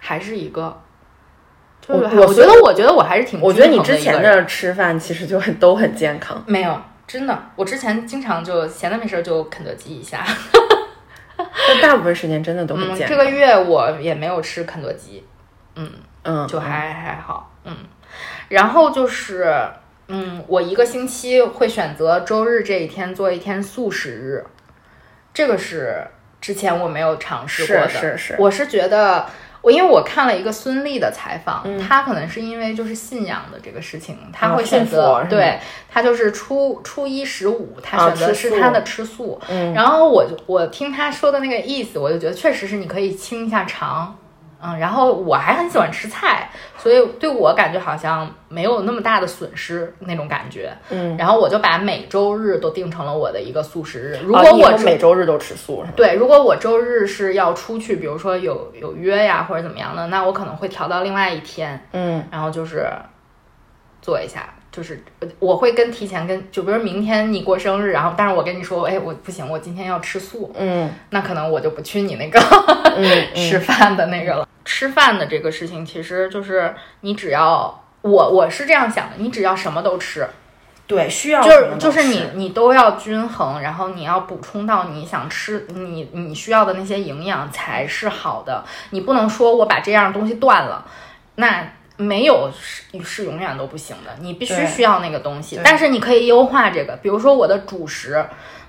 [0.00, 0.76] 还是一个，
[1.80, 10.24] 就是我我觉得我觉得我还是挺我觉得你之前的吃饭其实就很都很健康，没有真的，我之前经常就闲的没事儿就肯德基一下，
[11.68, 13.08] 但大部分时间真的都很嗯，健康。
[13.08, 15.24] 这个月我也没有吃肯德基，
[15.74, 17.76] 嗯，就还还好，嗯，
[18.48, 19.54] 然后就是
[20.08, 24.44] 嗯，我一个星期会选择周日这一天做一天素食日，
[25.34, 26.06] 这个是
[26.40, 27.88] 之前我没有尝试过的。
[27.88, 29.26] 是是是我是觉得。
[29.66, 35.58] 我因为我看了一个孙俪的采访，嗯她可能是因为就是信仰的这个事情，她啊会选择、对，
[35.90, 39.40] 她就是初初一十五，她啊选择是她的吃素。
[39.48, 44.16] 嗯然后我就我听她说的那个意思，我就觉得确实是你可以清一下肠，
[44.62, 50.72] 嗯，然后我还很喜欢吃菜，所以对我感觉好像没有那么大的损失那种感觉。
[50.90, 54.18] 嗯，然后我就把每周日都定成了我的一个素食日。
[54.22, 55.92] 如果我周每周日都吃素是吗？
[55.94, 62.88] 对，如果我周日是要出去，比如说有有约呀或者怎么样的，那我可能会调到另外一天，嗯然后就是
[64.00, 64.48] 做一下。
[64.72, 72.38] 就是呃我会跟提前跟，就比如明天你过生日，然后但是我跟你说，哎，我不行，我今天要吃素，嗯那可能我就不去你那个
[72.94, 74.45] 嗯 吃饭的那个了。
[74.76, 80.28] 吃饭的这个事情，其实就是你只要我我是这样想的，你只要什么都吃，
[80.86, 88.62] 对，需要就是就是你你都要均衡，然后你要补充到你想吃你你需要的那些营养才是好的。
[88.90, 90.84] 你不能说我把这样东西断了，
[91.36, 95.58] 那没有是是永远都不行的，你必须需要那个东西。
[95.64, 98.22] 但是你可以优化这个，比如说我的主食，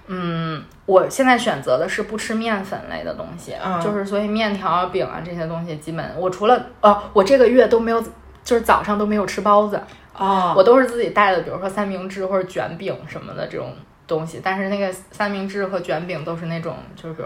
[0.07, 8.01] 嗯，我现在选择的是不吃面粉类的东西，嗯就是所以面条啊、饼啊这些东西，基本我除了哦，我这个月都没有，
[8.43, 9.79] 就是早上都没有吃包子。
[10.17, 13.71] 哦，我都是自己带的，比如说三明治或者卷饼什么的这种
[14.07, 14.41] 东西。
[14.43, 17.23] 但是那个三明治和卷饼都是那种就是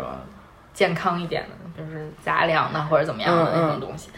[0.73, 4.09] 健康一点的，就是杂粮的或者怎么样的那种东西。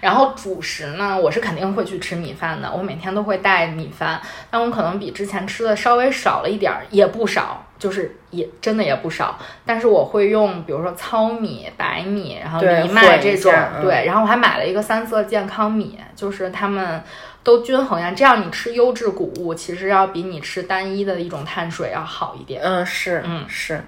[0.00, 4.20] 然后主食呢，我是肯定会去吃米饭的，我每天都会带米饭，
[4.50, 7.66] 但我可能比之前吃的稍微少了一点儿，也不少。
[7.80, 17.02] 就是也真的也不少，但是我会用，比如说糙米、白米，然后藜麦这种对，然后我还买了一个三色健康米，就是它们
[17.42, 22.60] 都均衡呀，这样你吃优质谷物，其实要比你吃单一的一种碳水要好一点。
[22.62, 23.82] 嗯，是，嗯是。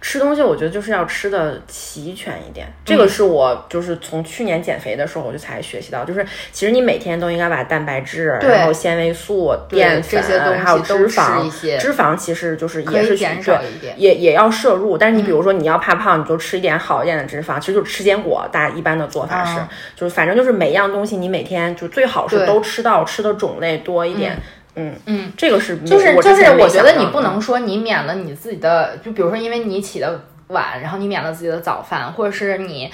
[0.00, 2.66] 吃东西，我觉得就是要吃的齐全一点。
[2.84, 14.96] 这个是我就是从去年减肥的时候我就才学习到，就是其实你每天都应该把蛋白质，然后纤维素、淀粉这些东西还有脂肪脂肪其实就是也是减少对一点嗯也也要摄入。
[14.96, 18.48] 但是你比如说你要怕胖，你就吃一点好一点的脂肪，其实就吃坚果。
[18.50, 24.32] 大家一般的做法是，啊就是反正就是每样东西你每天就最好是都吃到，吃的种类多一点。
[24.34, 24.42] 嗯
[24.74, 24.94] 嗯。
[25.06, 32.90] 嗯，这个是就是就是我觉得你不能说你免了你自己的，就比如说因为你起的晚，然后你免了自己的早饭，或者是你，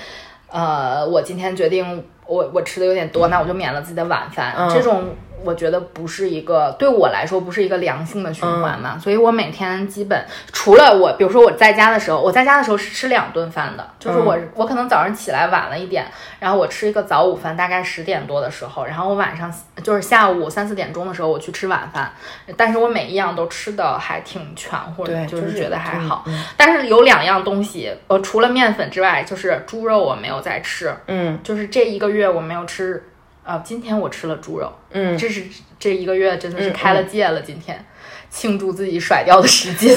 [0.51, 4.69] 呃，我今天决定我我吃的有点多，那我就免了自己的晚饭，嗯。
[4.75, 5.15] 这种
[5.47, 8.81] 我觉得不是一个对我来说不是一个良性的循环嗯。
[8.81, 16.07] 嘛，所以我每天基本除了我，比如说我在家的时候，我在家的时候是吃两顿饭的，就是我、嗯我可能早上起来晚了一点，
[16.41, 22.11] 然后我吃一个早午饭，大概十点多的时候，然后我晚上就是下午三四点钟的时候我去吃晚饭，
[22.57, 26.25] 但是我每一样都吃的还挺全乎的，就是觉得还好。
[26.27, 26.45] 嗯。
[26.57, 31.39] 但是有两样东西，呃，除了面粉之外，就是猪肉我没有再吃，嗯。
[31.43, 33.03] 就是这一个月我没有吃，
[33.47, 35.45] 呃，今天我吃了猪肉，嗯，这是
[35.79, 37.83] 这一个月真的是嗯开了戒了，今天
[38.29, 39.97] 庆祝自己甩掉的十斤。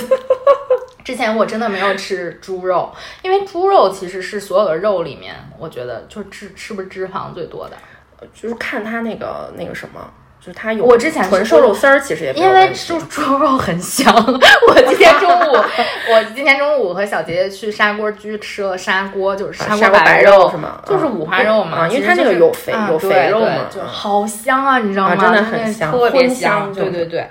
[1.03, 7.75] 之前我真的没有吃猪肉，因为猪肉其实是所有的肉里面，我觉得就脂是不是脂肪最多的？
[8.33, 10.13] 就是看它那个那个什么，
[10.49, 14.11] 就它有我之前是纯瘦肉丝儿，其实也因为猪猪肉很香。
[14.67, 15.53] 我今天中午，
[16.11, 25.13] 我今天中午和小杰姐去砂锅居吃了砂锅，就是砂锅白肉肉是吗嗯就是五花肉嘛，啊因为它那个有肥有肥肉嘛嗯就好香啊，你知道吗？
[25.13, 27.27] 啊真的很香特别香对对对。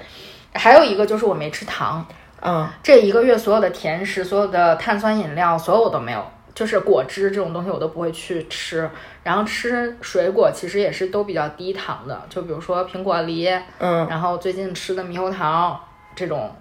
[0.55, 2.07] 还有一个就是我没吃糖，
[2.43, 6.25] 嗯这一个月所有的甜食、所有的碳酸饮料，所有我都没有，
[6.59, 8.91] 就是果汁这种东西我都不会去吃。
[9.23, 15.81] 然后吃水果其实也是都比较低糖的，就比如说苹果、梨，嗯，然后最近吃的猕猴桃
[16.17, 16.53] 这种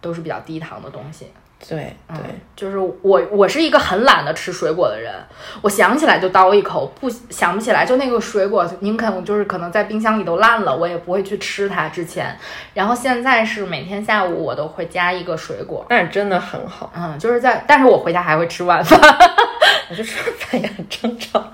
[0.00, 1.26] 都是比较低糖的东西。
[1.68, 2.16] 对对，
[2.56, 5.14] 就是我，我是一个很懒得吃水果的人，
[5.62, 11.88] 我想起来就叨一口，不想不起来就那个水果，宁肯就是可能在冰箱里都烂了，我也不会去吃它。
[11.88, 12.36] 之前，
[12.74, 18.98] 然后现在是每天下午我都会加一个水果，但是真的很好，嗯，就是在，但是我回家还会吃晚饭，
[19.90, 21.52] 我觉得吃饭也很正常。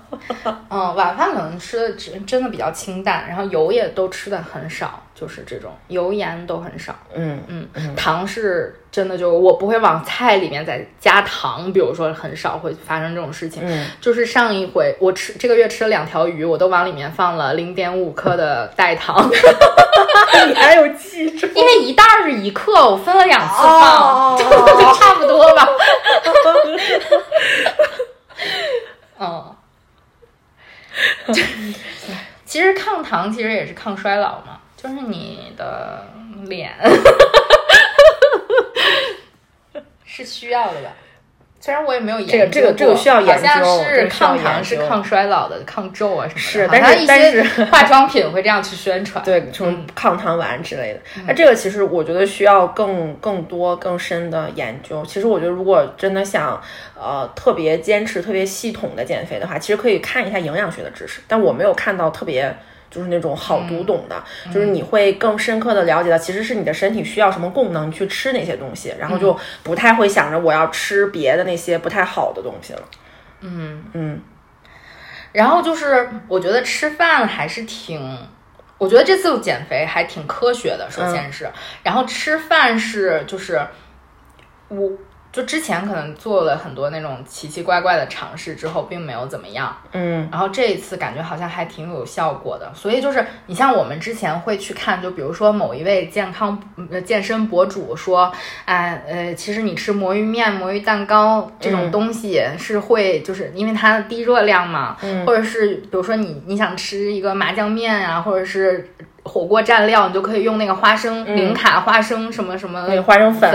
[0.71, 6.95] 嗯，晚饭可能吃的真真的比较清淡，然后油也都吃的很少，就是这种油盐都很少。
[7.13, 13.63] 嗯嗯，糖是真的就我不会往菜里面再加糖，比如说很少会发生这种事情。
[13.67, 19.29] 嗯，就是上一回我吃这个月吃了两条鱼，我都往里面放了零点五克的代糖，
[20.47, 21.49] 你 还有记住？
[21.49, 24.39] 因为一袋儿是一克，我分了两次哦放，
[24.79, 25.69] 就差不多吧。
[29.19, 29.57] 嗯，
[31.35, 31.43] 就
[32.45, 34.61] 其实抗糖其实也是抗衰老嘛。
[34.81, 36.07] 就是你的
[36.47, 36.71] 脸
[40.07, 40.91] 是需要的吧？
[41.61, 46.41] 虽然我也没有研究过，这个这个需要研究好像是抗糖、是抗衰老的、抗皱啊什么的。
[46.41, 49.25] 是但是但些是 化妆品会这样去宣传。
[49.25, 51.01] 对，什么抗糖丸之类的。
[51.27, 55.05] 那这个其实我觉得需要更更多更深的研究。
[55.05, 56.63] 其实我觉得，如果真的想
[56.95, 61.21] 呃特别坚持、特别系统的减肥的话，其实可以看一下营养学的知识。
[61.27, 62.55] 但我没有看到特别。
[62.91, 64.23] 就是那种好读懂的，
[64.53, 72.83] 就是你会更深刻的了解到，其实是你的身体需要什么功能，你去吃哪些东西，然后就不太会想着我要吃别的那些不太好的东西了。
[73.41, 74.21] 嗯嗯，
[75.33, 78.29] 然后就是我觉得吃饭还是挺，
[78.79, 80.89] 我觉得这次减肥还挺科学的。
[80.91, 81.51] 首先是，
[81.83, 83.61] 然后吃饭是就是
[84.69, 84.91] 我。
[85.39, 92.69] 就之前可能做了很多那种奇奇怪怪的尝试之后，并没有怎么样，嗯，然后这一次感觉好像还挺有效果的。
[92.75, 96.61] 所以就是你像我们之前会去看，就比如说某一位健康
[96.91, 98.33] 呃健身博主说，
[98.65, 108.91] 哎呃，其实你吃魔芋面、魔芋蛋糕这种东西是会，就是因为它低热量嘛，嗯或者是比如说你你想吃一个麻酱面啊，或者是。
[109.29, 113.51] 火锅蘸料，你就可以用那个花生零卡花生什么什么那个花生粉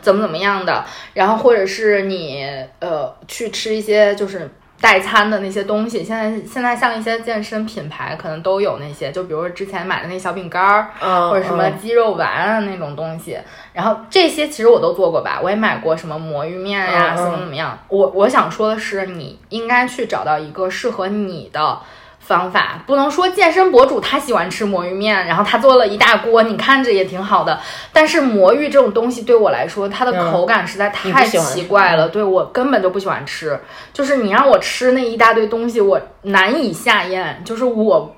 [0.00, 2.46] 怎么怎么样的，然后或者是你
[2.78, 4.48] 呃去吃一些就是
[4.80, 11.78] 代餐的那些东西，现在现在像一些健身品牌可能都有那些，就比如说之前买的那小饼干儿，嗯或者什么嗯。
[11.78, 13.36] 鸡肉丸啊那种东西，
[13.72, 17.76] 然后这些其实我都做过吧，我也买过什么魔芋面呀、怎么怎么样。
[17.88, 21.80] 我我想说的是，你应该去找到一个适合你的。
[22.28, 27.58] 方法不能说健身博主他喜欢吃魔芋面，然后他做了一大锅，你看着也挺好的。
[27.90, 33.58] 但是魔芋这种东西对我来说，它的嗯口感实在太奇怪了，对我根本就不喜欢吃。
[33.94, 37.40] 就是你让我吃那一大堆东西，我难以下咽。
[37.46, 38.14] 就是我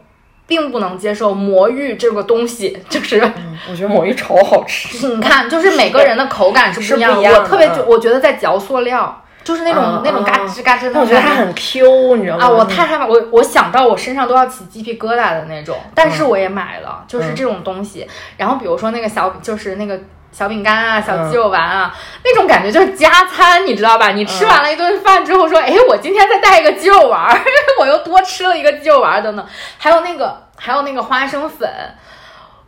[0.49, 3.23] 并不能接受魔芋这个东西，就是。
[3.71, 5.07] 我觉得魔芋超好吃。
[5.15, 12.45] 你看，就是每个人的口感是不一样我特别就，我觉得在嚼塑料，就是那种、嗯那种嘎吱嘎吱的我觉得它很 Q，你知道吗？
[12.45, 18.07] 啊，我太害怕，我我想到我身上都要起鸡皮疙瘩的那种，但是我也买了，就是这种东西。
[18.37, 19.99] 然后比如说那个小，就是那个
[20.31, 21.93] 小饼干啊、小鸡肉丸啊，
[22.25, 24.13] 那种感觉就是加餐，你知道吧？
[24.13, 27.37] 你吃完了一顿饭之后说，哎，我今天再带一个鸡肉丸儿，
[27.81, 29.45] 我又多吃了一个鸡肉丸儿等等，
[29.79, 31.69] 还有那个还有那个花生粉，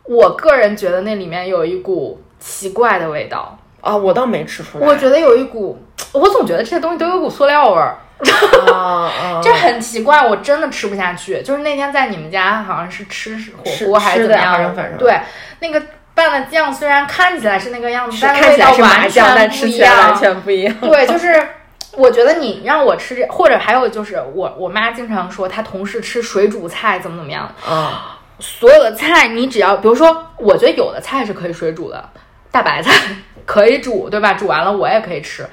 [0.03, 4.87] 我个人觉得那里面有一股奇怪的味道，啊，我倒没吃出来。
[4.87, 5.77] 我觉得有一股，
[6.13, 7.97] 我总觉得这些东西都有股塑料味儿。
[8.71, 11.41] 啊啊，这很奇怪，我真的吃不下去。
[11.41, 15.19] 就是那天在你们家，好像是吃火锅还是怎么样对，
[15.59, 15.81] 那个
[16.15, 20.15] 拌的酱虽然看起来是那个样子，但是看起来味道完是麻酱，但全不一吃起来完。
[20.15, 20.73] 全不一样。
[20.79, 21.49] 对，就是
[21.97, 32.09] 我觉得你让我吃这，或者还有就是我我妈经常说，她同事吃水煮菜怎么怎么样，啊，所有的菜你只要，比如说，我觉得有的菜是可以水煮的，
[32.53, 32.91] 大白菜
[33.45, 34.33] 可以煮，对吧？
[34.35, 35.45] 煮完了我也可以吃。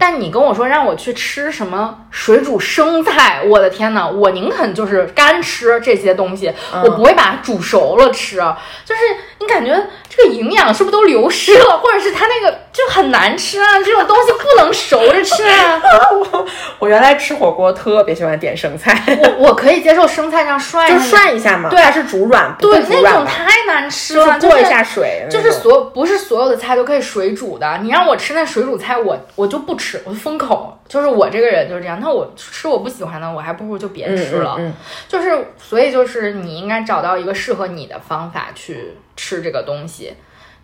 [0.00, 8.38] 但你跟我说让我去吃什么水煮生菜，我的天呐，我宁肯就是干吃这些东西，嗯我不会把它煮熟了吃。
[8.86, 9.00] 就是
[9.38, 13.78] 你感觉这个营养是不是都流失了，或者是它那个就很难吃啊？
[13.84, 15.80] 这种东西不能熟着吃啊。
[16.32, 16.46] 我
[16.80, 18.98] 我原来吃火锅特别喜欢点生菜，
[19.38, 21.68] 我我可以接受生菜这样涮一就，涮一下嘛。
[21.68, 30.76] 对它是煮软，不对那种太难吃就了，是过一下水，就是所不是所有的菜都可以水煮的，你让我吃那水煮菜，我我就不吃，我就封口。
[30.88, 34.56] 就是我这个人就是这样，那我吃我不喜欢的，我还不如就别嗯吃了。
[34.58, 34.74] 嗯嗯
[35.08, 40.14] 就是所以就是你应该找到一个适合你的方法去吃这个东西。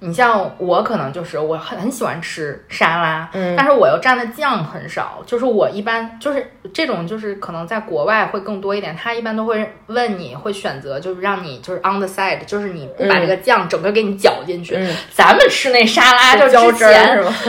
[0.01, 14.77] 你像我可能就是我很很喜欢吃沙拉，嗯但是我又蘸的酱很少，就是我一般就是这种就是可能在国外会更多一点，他一般都会问你会选择就是让你就是 on the side，就是你不把这个酱整个给你搅进去。
[14.77, 16.85] 嗯咱们吃那沙拉就之浇汁？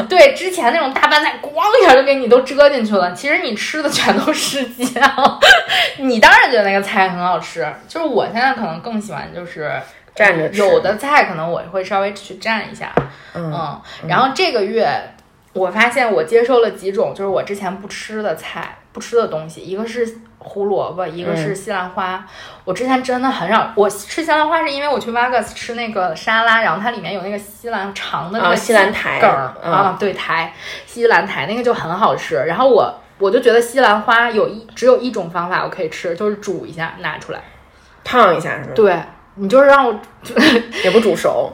[0.07, 1.49] 对之前那种大拌菜，咣
[1.81, 3.11] 一下就给你都遮进去了。
[3.13, 5.39] 其实你吃的全都是酱，
[5.99, 7.67] 你当然觉得那个菜很好吃。
[7.87, 9.71] 就是我现在可能更喜欢就是
[10.17, 12.91] 蘸着吃有的菜可能我会稍微去蘸一下，
[13.35, 14.87] 嗯嗯，然后这个月
[15.53, 22.25] 我发现我接受了几种就是我之前不吃的菜，不吃的东西，一个是胡萝卜，一个是西兰花。
[22.63, 30.53] 我之前真的很少，我吃西兰花是因为我去 Vegas 吃那个沙拉，然后它里面有那个西兰长的那啊个西兰苔梗儿、嗯啊，对苔，
[30.85, 32.35] 西兰苔那个就很好吃。
[32.45, 37.41] 然后我我就觉得西兰花有一只有一种方法我可以吃，就是煮一下拿出来。
[38.03, 38.71] 烫一下是吧？
[38.75, 39.01] 对
[39.37, 39.99] 你就是让我
[40.83, 41.51] 也不煮熟。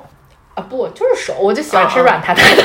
[0.56, 2.64] 啊不就是熟，我就喜欢吃软塌塌的。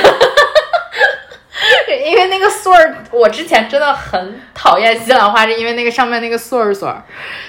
[2.05, 7.03] 因为那个穗儿，我之前真的很讨厌西兰花，是因为那个上面那个穗儿穗儿，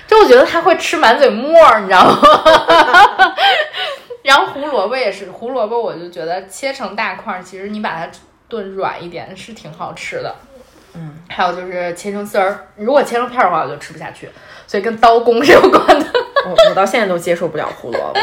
[0.07, 2.17] 就我觉得它会吃满嘴沫儿，你知道吗？
[4.25, 8.09] 然后胡萝卜也是，胡萝卜我就觉得切成大块儿，其实你把它
[8.49, 10.35] 炖软一点是挺好吃的。
[10.95, 14.29] 嗯，还有就是切成丝儿，如果切成片儿的话，我就吃不下去，
[14.67, 18.21] 所以跟刀工是有关的，我我到现在都接受不了胡萝卜。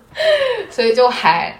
[0.70, 1.54] 所以就还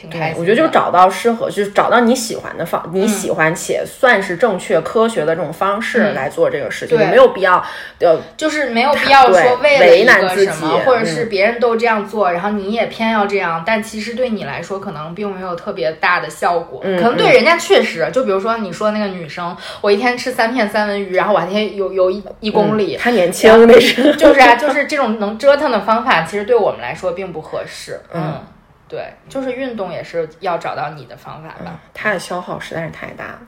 [0.00, 0.36] 挺开心。
[0.38, 7.62] 我觉得就是找到适合，就是找到你喜欢的方，你喜欢且算是正确科学的这种方式嗯来做这个事情，没有必要
[8.00, 22.96] 呃就是没有必要说为了为一个什么，或者是嗯别人都这样做，然后你也偏要这样，但其实对你来说可能并没有特别大的效果，嗯可能对人家确实，就比如说你说那个女生，我一天吃三片三文鱼，然后我还天有有一一公里。
[22.96, 24.14] 她年轻那是。
[24.16, 28.00] 就是啊， 就是这种能折腾的方法，其实对我们来说并不合适。
[28.14, 28.44] 嗯，
[28.90, 31.80] 对，就是运动也是要找到你的方法吧。
[31.94, 33.40] 它的消耗实在是太大了。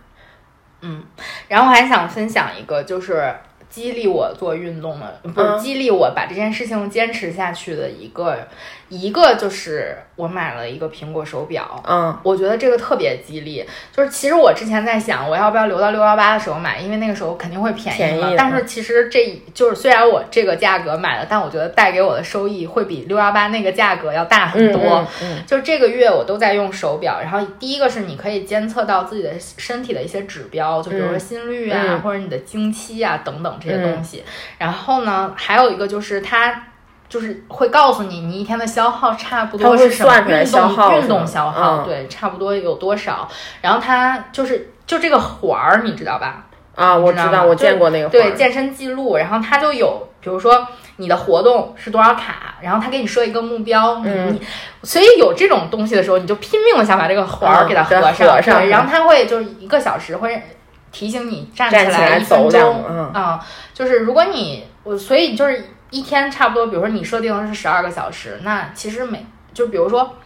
[0.82, 1.04] 嗯
[1.48, 3.34] 然后还想分享一个，就是
[3.68, 8.46] 激励我做运动的，不是、嗯激励我把这件事情坚持下去的一个，
[8.92, 11.82] 一个就是我买了一个苹果手表。
[11.88, 18.26] 嗯我觉得这个特别激励，就是其实我之前在想，我要不要留到六幺八的时候买，因为那个时候肯定会便宜嘛。
[18.26, 24.82] 便宜但是其实这就是虽然我这个价格买了，但我觉得带给我的收益会比六幺八那个价格要大很嗯多。
[24.82, 34.22] 嗯嗯就这个月我都在用手表，然后第一个是你可以监测到自己的身体的一些指标，就比如说嗯心率啊，嗯或者你的经期啊等等这些东西。
[34.58, 36.66] 然后呢，还有一个就是它。
[37.12, 43.28] 就是会告诉你，你一天的消耗差不多是什么运动消耗运动消耗，嗯对，差不多有多少。
[43.60, 46.46] 然后它就是就这个环儿，你知道吧？
[46.74, 54.40] 啊，我知道，我见过那个对健身记录，然后它就有，比如说你的活动是多少卡，然后它给你设一个目标，嗯你，
[54.82, 60.42] 所以有这种东西的时候，你就拼命的想把这个环儿嗯给它合上，合上对，然后它会就是一个小时会
[60.90, 69.24] 提醒你站站起来来一分钟，嗯啊、就是如果你我所以就是一天差不多，比如说你设定的是十二个小时，那其实每
[69.54, 70.16] 就比如说。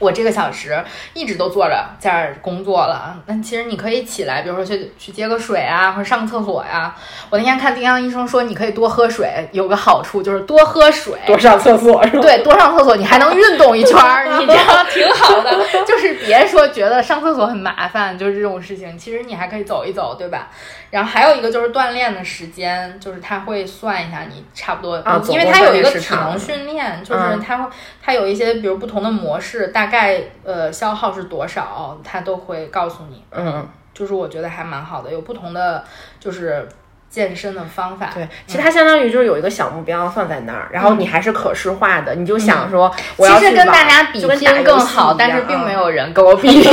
[0.00, 0.82] 我这个小时
[1.14, 6.92] 一直都坐着在这儿工作了，那其实你可以起来，比如说去去接个水啊，或者上厕所呀、
[7.28, 12.22] 我那天看丁香医生说，你可以多喝水，有个好处就是多喝水，多上厕所是吧？
[12.22, 15.54] 对，多上厕所，你还能运动一圈儿，你这样 挺好的。
[15.86, 20.48] 就是别说觉得上厕所很麻烦，就是这种事情，其实你还可以走一走，对吧？
[20.90, 27.70] 然后还有一个就是锻炼的时间，就是他会算一下你差不多，啊因为总共锻炼它有一个体能训练，就是嗯它会
[28.02, 33.22] 它有一些比如不同的模式，大概呃消耗是多少，它都会告诉你。
[33.30, 35.84] 嗯，就是我觉得还蛮好的，有不同的
[36.18, 36.66] 就是
[37.10, 38.10] 健身的方法。
[38.14, 46.72] 对，其实它相当于就是有一个小目标放在那儿，然后你还是可视化的，你就想说我要嗯其实跟大家比拼更好，但是并没有人跟我比拼。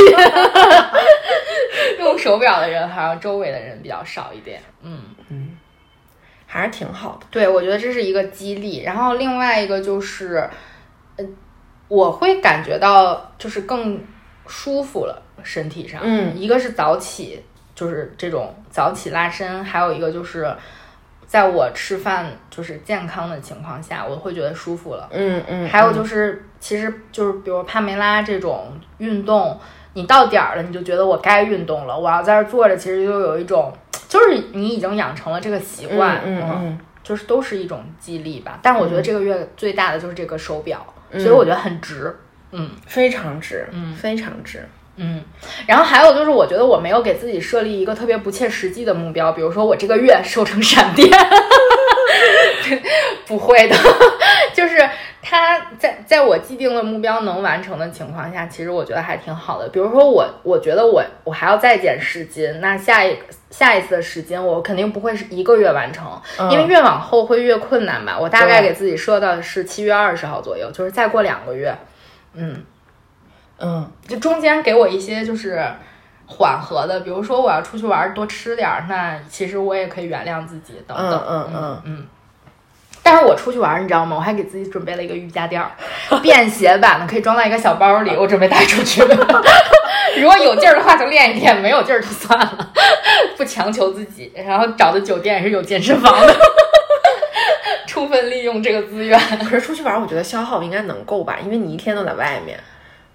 [1.98, 4.62] 用手表的人好像周围的人比较少一点。
[4.82, 5.56] 嗯嗯，
[6.46, 7.26] 还是挺好的。
[7.30, 8.82] 对，我觉得这是一个激励。
[8.84, 10.48] 然后另外一个就是，呃，
[11.88, 14.00] 我会感觉到就是更
[14.46, 16.00] 舒服了，身体上。
[16.04, 17.42] 嗯一个是早起，
[17.74, 20.54] 就是这种早起拉伸，还有一个就是。
[21.26, 25.06] 在我吃饭就是健康的情况下，我会觉得舒服了。
[25.12, 29.60] 嗯嗯，还有就是，其实就是比如帕梅拉这种运动，
[29.92, 33.70] 你到点儿了，你就觉得我该运动了，我要在这儿坐着，其实就有一种，
[34.08, 38.58] 就是你已经养成了这个习惯，嗯嗯嗯就是都是一种激励吧。
[38.62, 42.14] 但我觉得这个月最大的就是这个手表，嗯所以我觉得很值。
[42.50, 44.66] 嗯非常值，嗯非常值。
[44.96, 45.22] 嗯，
[45.66, 51.08] 然后还有就是，我觉得我没有给自己设立一个特别不切实际的目标，比如说我这个月瘦成闪电，
[53.26, 53.76] 不会的，
[54.58, 54.76] 就是
[55.22, 59.68] 他在在我既定的目标能完成的情况下，其实我觉得还挺好的。
[59.68, 63.16] 比如说我，我觉得我我还要再减十斤，那下一
[63.50, 68.18] 下一次的十斤我肯定不会是一个月完成，因为越往后会越困难吧。
[68.18, 71.72] 我大概给自己设的是七月二十号左右，就是再过两个月，
[72.34, 72.64] 嗯。
[73.60, 75.64] 嗯就中间给我一些就是
[76.26, 81.24] 缓和的，比如说我要出去玩多吃点儿，那其实我也可以原谅自己等等。
[81.28, 82.06] 嗯嗯嗯嗯。
[83.10, 84.14] 但是我出去玩，你知道吗？
[84.14, 85.70] 我还给自己准备了一个瑜伽垫儿，
[86.20, 89.00] 便携版的，可以装在一个小包里，我准备带出去。
[90.20, 92.70] 如果有劲儿的话就练一练，没有劲儿就算了，
[93.34, 94.30] 不强求自己。
[94.36, 96.36] 然后找的酒店也是有健身房的，
[97.88, 99.18] 充分利用这个资源。
[99.38, 102.60] 可是出去玩，我觉得消耗应该能够吧，因为你一天都在外面。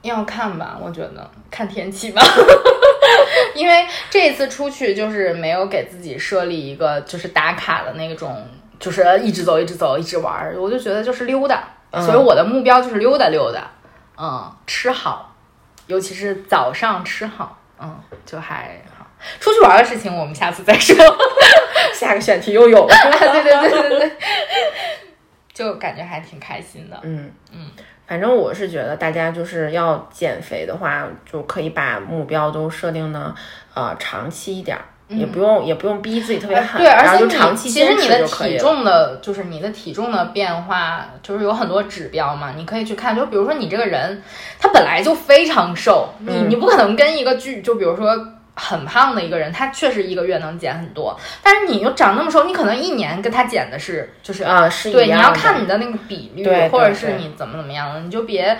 [0.01, 2.19] 要看吧，我觉得看天气吧。
[3.53, 8.43] 因为这一次出去就是没有给自己设立一个就是打卡的那种，
[8.83, 11.63] 就是一直走一直走一直玩儿，我就觉得就是溜达，
[11.93, 13.71] 所以我的目标就是溜达溜达，
[14.17, 15.33] 嗯，吃好，
[15.87, 19.07] 尤其是早上吃好，嗯，就还好。
[19.39, 20.93] 出去玩的事情我们下次再说。
[21.95, 22.93] 下个选题又有了。
[23.31, 24.11] 对对对对对，
[25.53, 26.99] 就感觉还挺开心的。
[27.03, 27.71] 嗯嗯，
[28.05, 33.33] 反正我是觉得大家就是要减肥的话，就可以把目标都设定的
[33.73, 34.83] 呃长期一点儿，
[35.17, 38.57] 也不用也不用逼自己特别狠，嗯对，而且你就长期其实你的体。
[38.57, 43.15] 重的，就是你的体重的变化，就是有很多指标嘛，你可以去看。
[43.15, 44.21] 就比如说你这个人，
[44.59, 48.09] 他本来就非常瘦，你嗯你不可能跟一个巨，就比如说。
[48.55, 58.55] 很胖的一个人，他确实一个月能减很多，但是你又长那么瘦，你可能一年跟他减的是就是啊，是对，你要看你的那个比率，或者是你怎么怎么样的，你就别。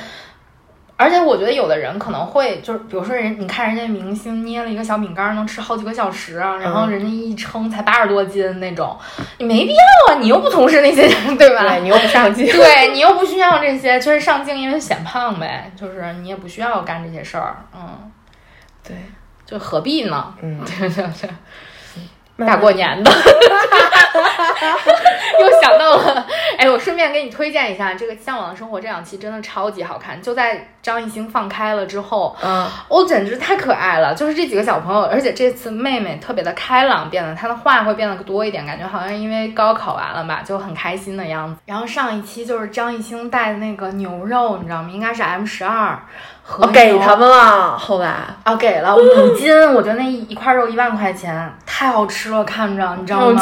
[0.96, 8.96] 而且我觉得有的人可能会就是，比如说人，你看人家明星捏了一个小饼干儿能吃好几个小时啊，然后嗯人家一称才八十多斤那种，
[9.40, 11.64] 你没必要啊，你又不从事那些， 对吧？
[11.68, 18.12] 对你又不上镜， 对你又不需要这些，就是上镜因为显胖呗，就是你也不需要干这些事儿，嗯，
[18.88, 18.96] 对，
[19.46, 20.34] 就何必呢？
[20.42, 21.30] 嗯，对 对对。
[22.38, 23.12] 大过年的，
[25.40, 26.26] 又想到了，
[26.58, 30.20] 哎，我顺便给你推荐一下这个《向往的生活》这两期，真的超级好看。
[30.22, 34.16] 就在张艺兴放开了之后，嗯，哦，简直太可爱了！
[34.16, 41.62] 就是这几个小朋友，而且这次妹妹特别的开朗，变得她的话会变得多一点，感觉好像因为高考完了吧，就很开心的样子。
[41.68, 44.90] 然后上一期就是张艺兴带的那个牛肉，你知道吗？
[44.92, 46.00] 应该是 M 十二，
[46.46, 48.08] 和我给他们了，后来
[48.44, 53.42] 啊，给了五斤， 我觉得那一一块肉一万块钱，太好吃了，看着你知道吗？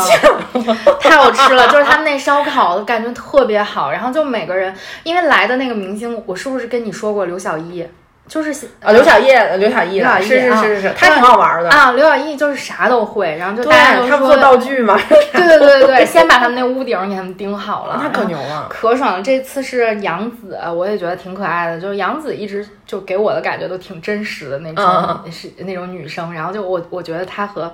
[1.00, 4.74] 太好吃了，就是他们那烧烤的感觉特别好，然后就每个人，
[5.04, 7.86] 因为来的那个明星，我是不是跟你说过刘小艺？
[8.32, 11.70] 就是啊，刘小叶，刘小艺是是啊是是是，他挺好玩的。
[11.70, 14.98] 啊，刘小艺就是啥都会，然后就对大家都，说他不做道具吗？
[15.10, 18.68] 对对对对对， 先把他们那屋顶给他们钉好了，那可牛了。
[18.70, 19.22] 可爽了！
[19.22, 21.78] 这次是杨紫，我也觉得挺可爱的。
[21.82, 24.86] 就是杨紫一直就给我的感觉都挺真实的那种，
[25.26, 26.34] 嗯是那种女生。
[26.34, 27.70] 然后就我我觉得她和，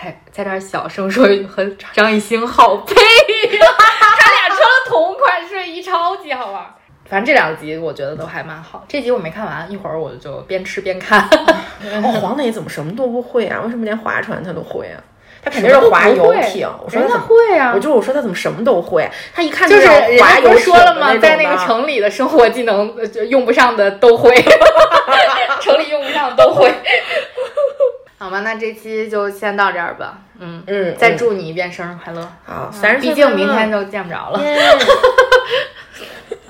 [0.00, 6.64] 哎，在这儿小声说一句，和张艺兴好配呀、他俩穿了同款睡衣，超级好玩。
[7.08, 8.84] 反正这两集我觉得都还蛮好。
[8.86, 11.26] 这集我没看完，一会儿我就边吃边看。
[12.02, 13.60] 哦，黄磊怎么什么都不会啊？
[13.64, 15.00] 为什么连划船他都会啊？
[15.40, 16.68] 他肯定是划游艇。
[16.84, 17.18] 我说他？
[17.18, 19.08] 会啊我，就我说他怎么什么都会？
[19.32, 21.16] 他一看就是人家不划游说了吗？
[21.16, 22.94] 在那个城里的生活技能
[23.28, 24.34] 用不上的都会，
[25.62, 26.70] 城里用不上的都会。
[28.18, 30.18] 好吧，那这期就先到这儿吧。
[30.40, 32.28] 嗯，嗯，再嗯祝你一遍生日快乐。
[32.44, 34.42] 好，三十岁毕竟明天就见不着了。
[34.42, 34.58] 耶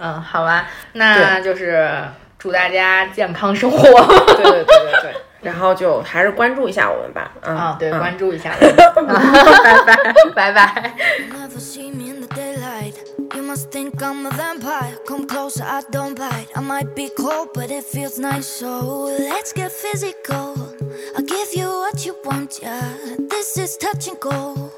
[0.01, 1.91] 嗯，好吧，那就是
[2.39, 3.79] 祝大家健康生活。
[3.79, 7.33] 对对对对对，然后就还是关注一下我们吧。
[7.43, 8.77] 嗯啊，对，嗯关注一下我们。
[8.95, 10.93] 拜拜，拜拜。
[11.19, 12.95] You never see me in the daylight.
[13.35, 14.97] You must think I'm a vampire.
[15.07, 16.49] Come closer, I don't bite.
[16.55, 18.47] I might be cold, but it feels nice.
[18.47, 20.68] So let's get physical.
[21.17, 22.97] I'll give you what you want, yeah.
[23.31, 24.73] This is touch and go.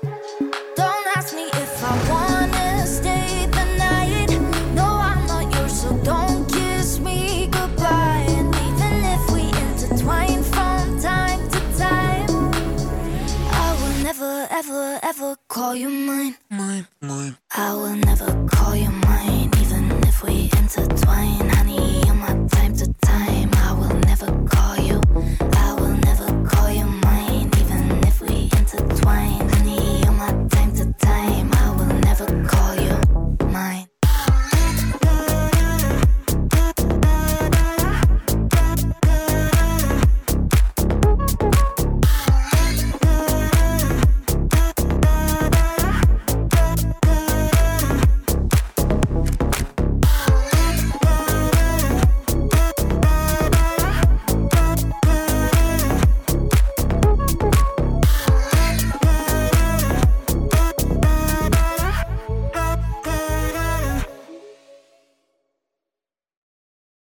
[0.77, 4.31] Don't ask me if I wanna stay the night.
[4.75, 8.27] No, I'm not yours, so don't kiss me goodbye.
[8.29, 12.31] And even if we intertwine from time to time,
[13.67, 16.37] I will never, ever, ever call you mine.
[16.51, 17.37] Mine, mine.
[17.57, 22.01] I will never call you mine, even if we intertwine, honey.
[22.07, 22.87] You're my time to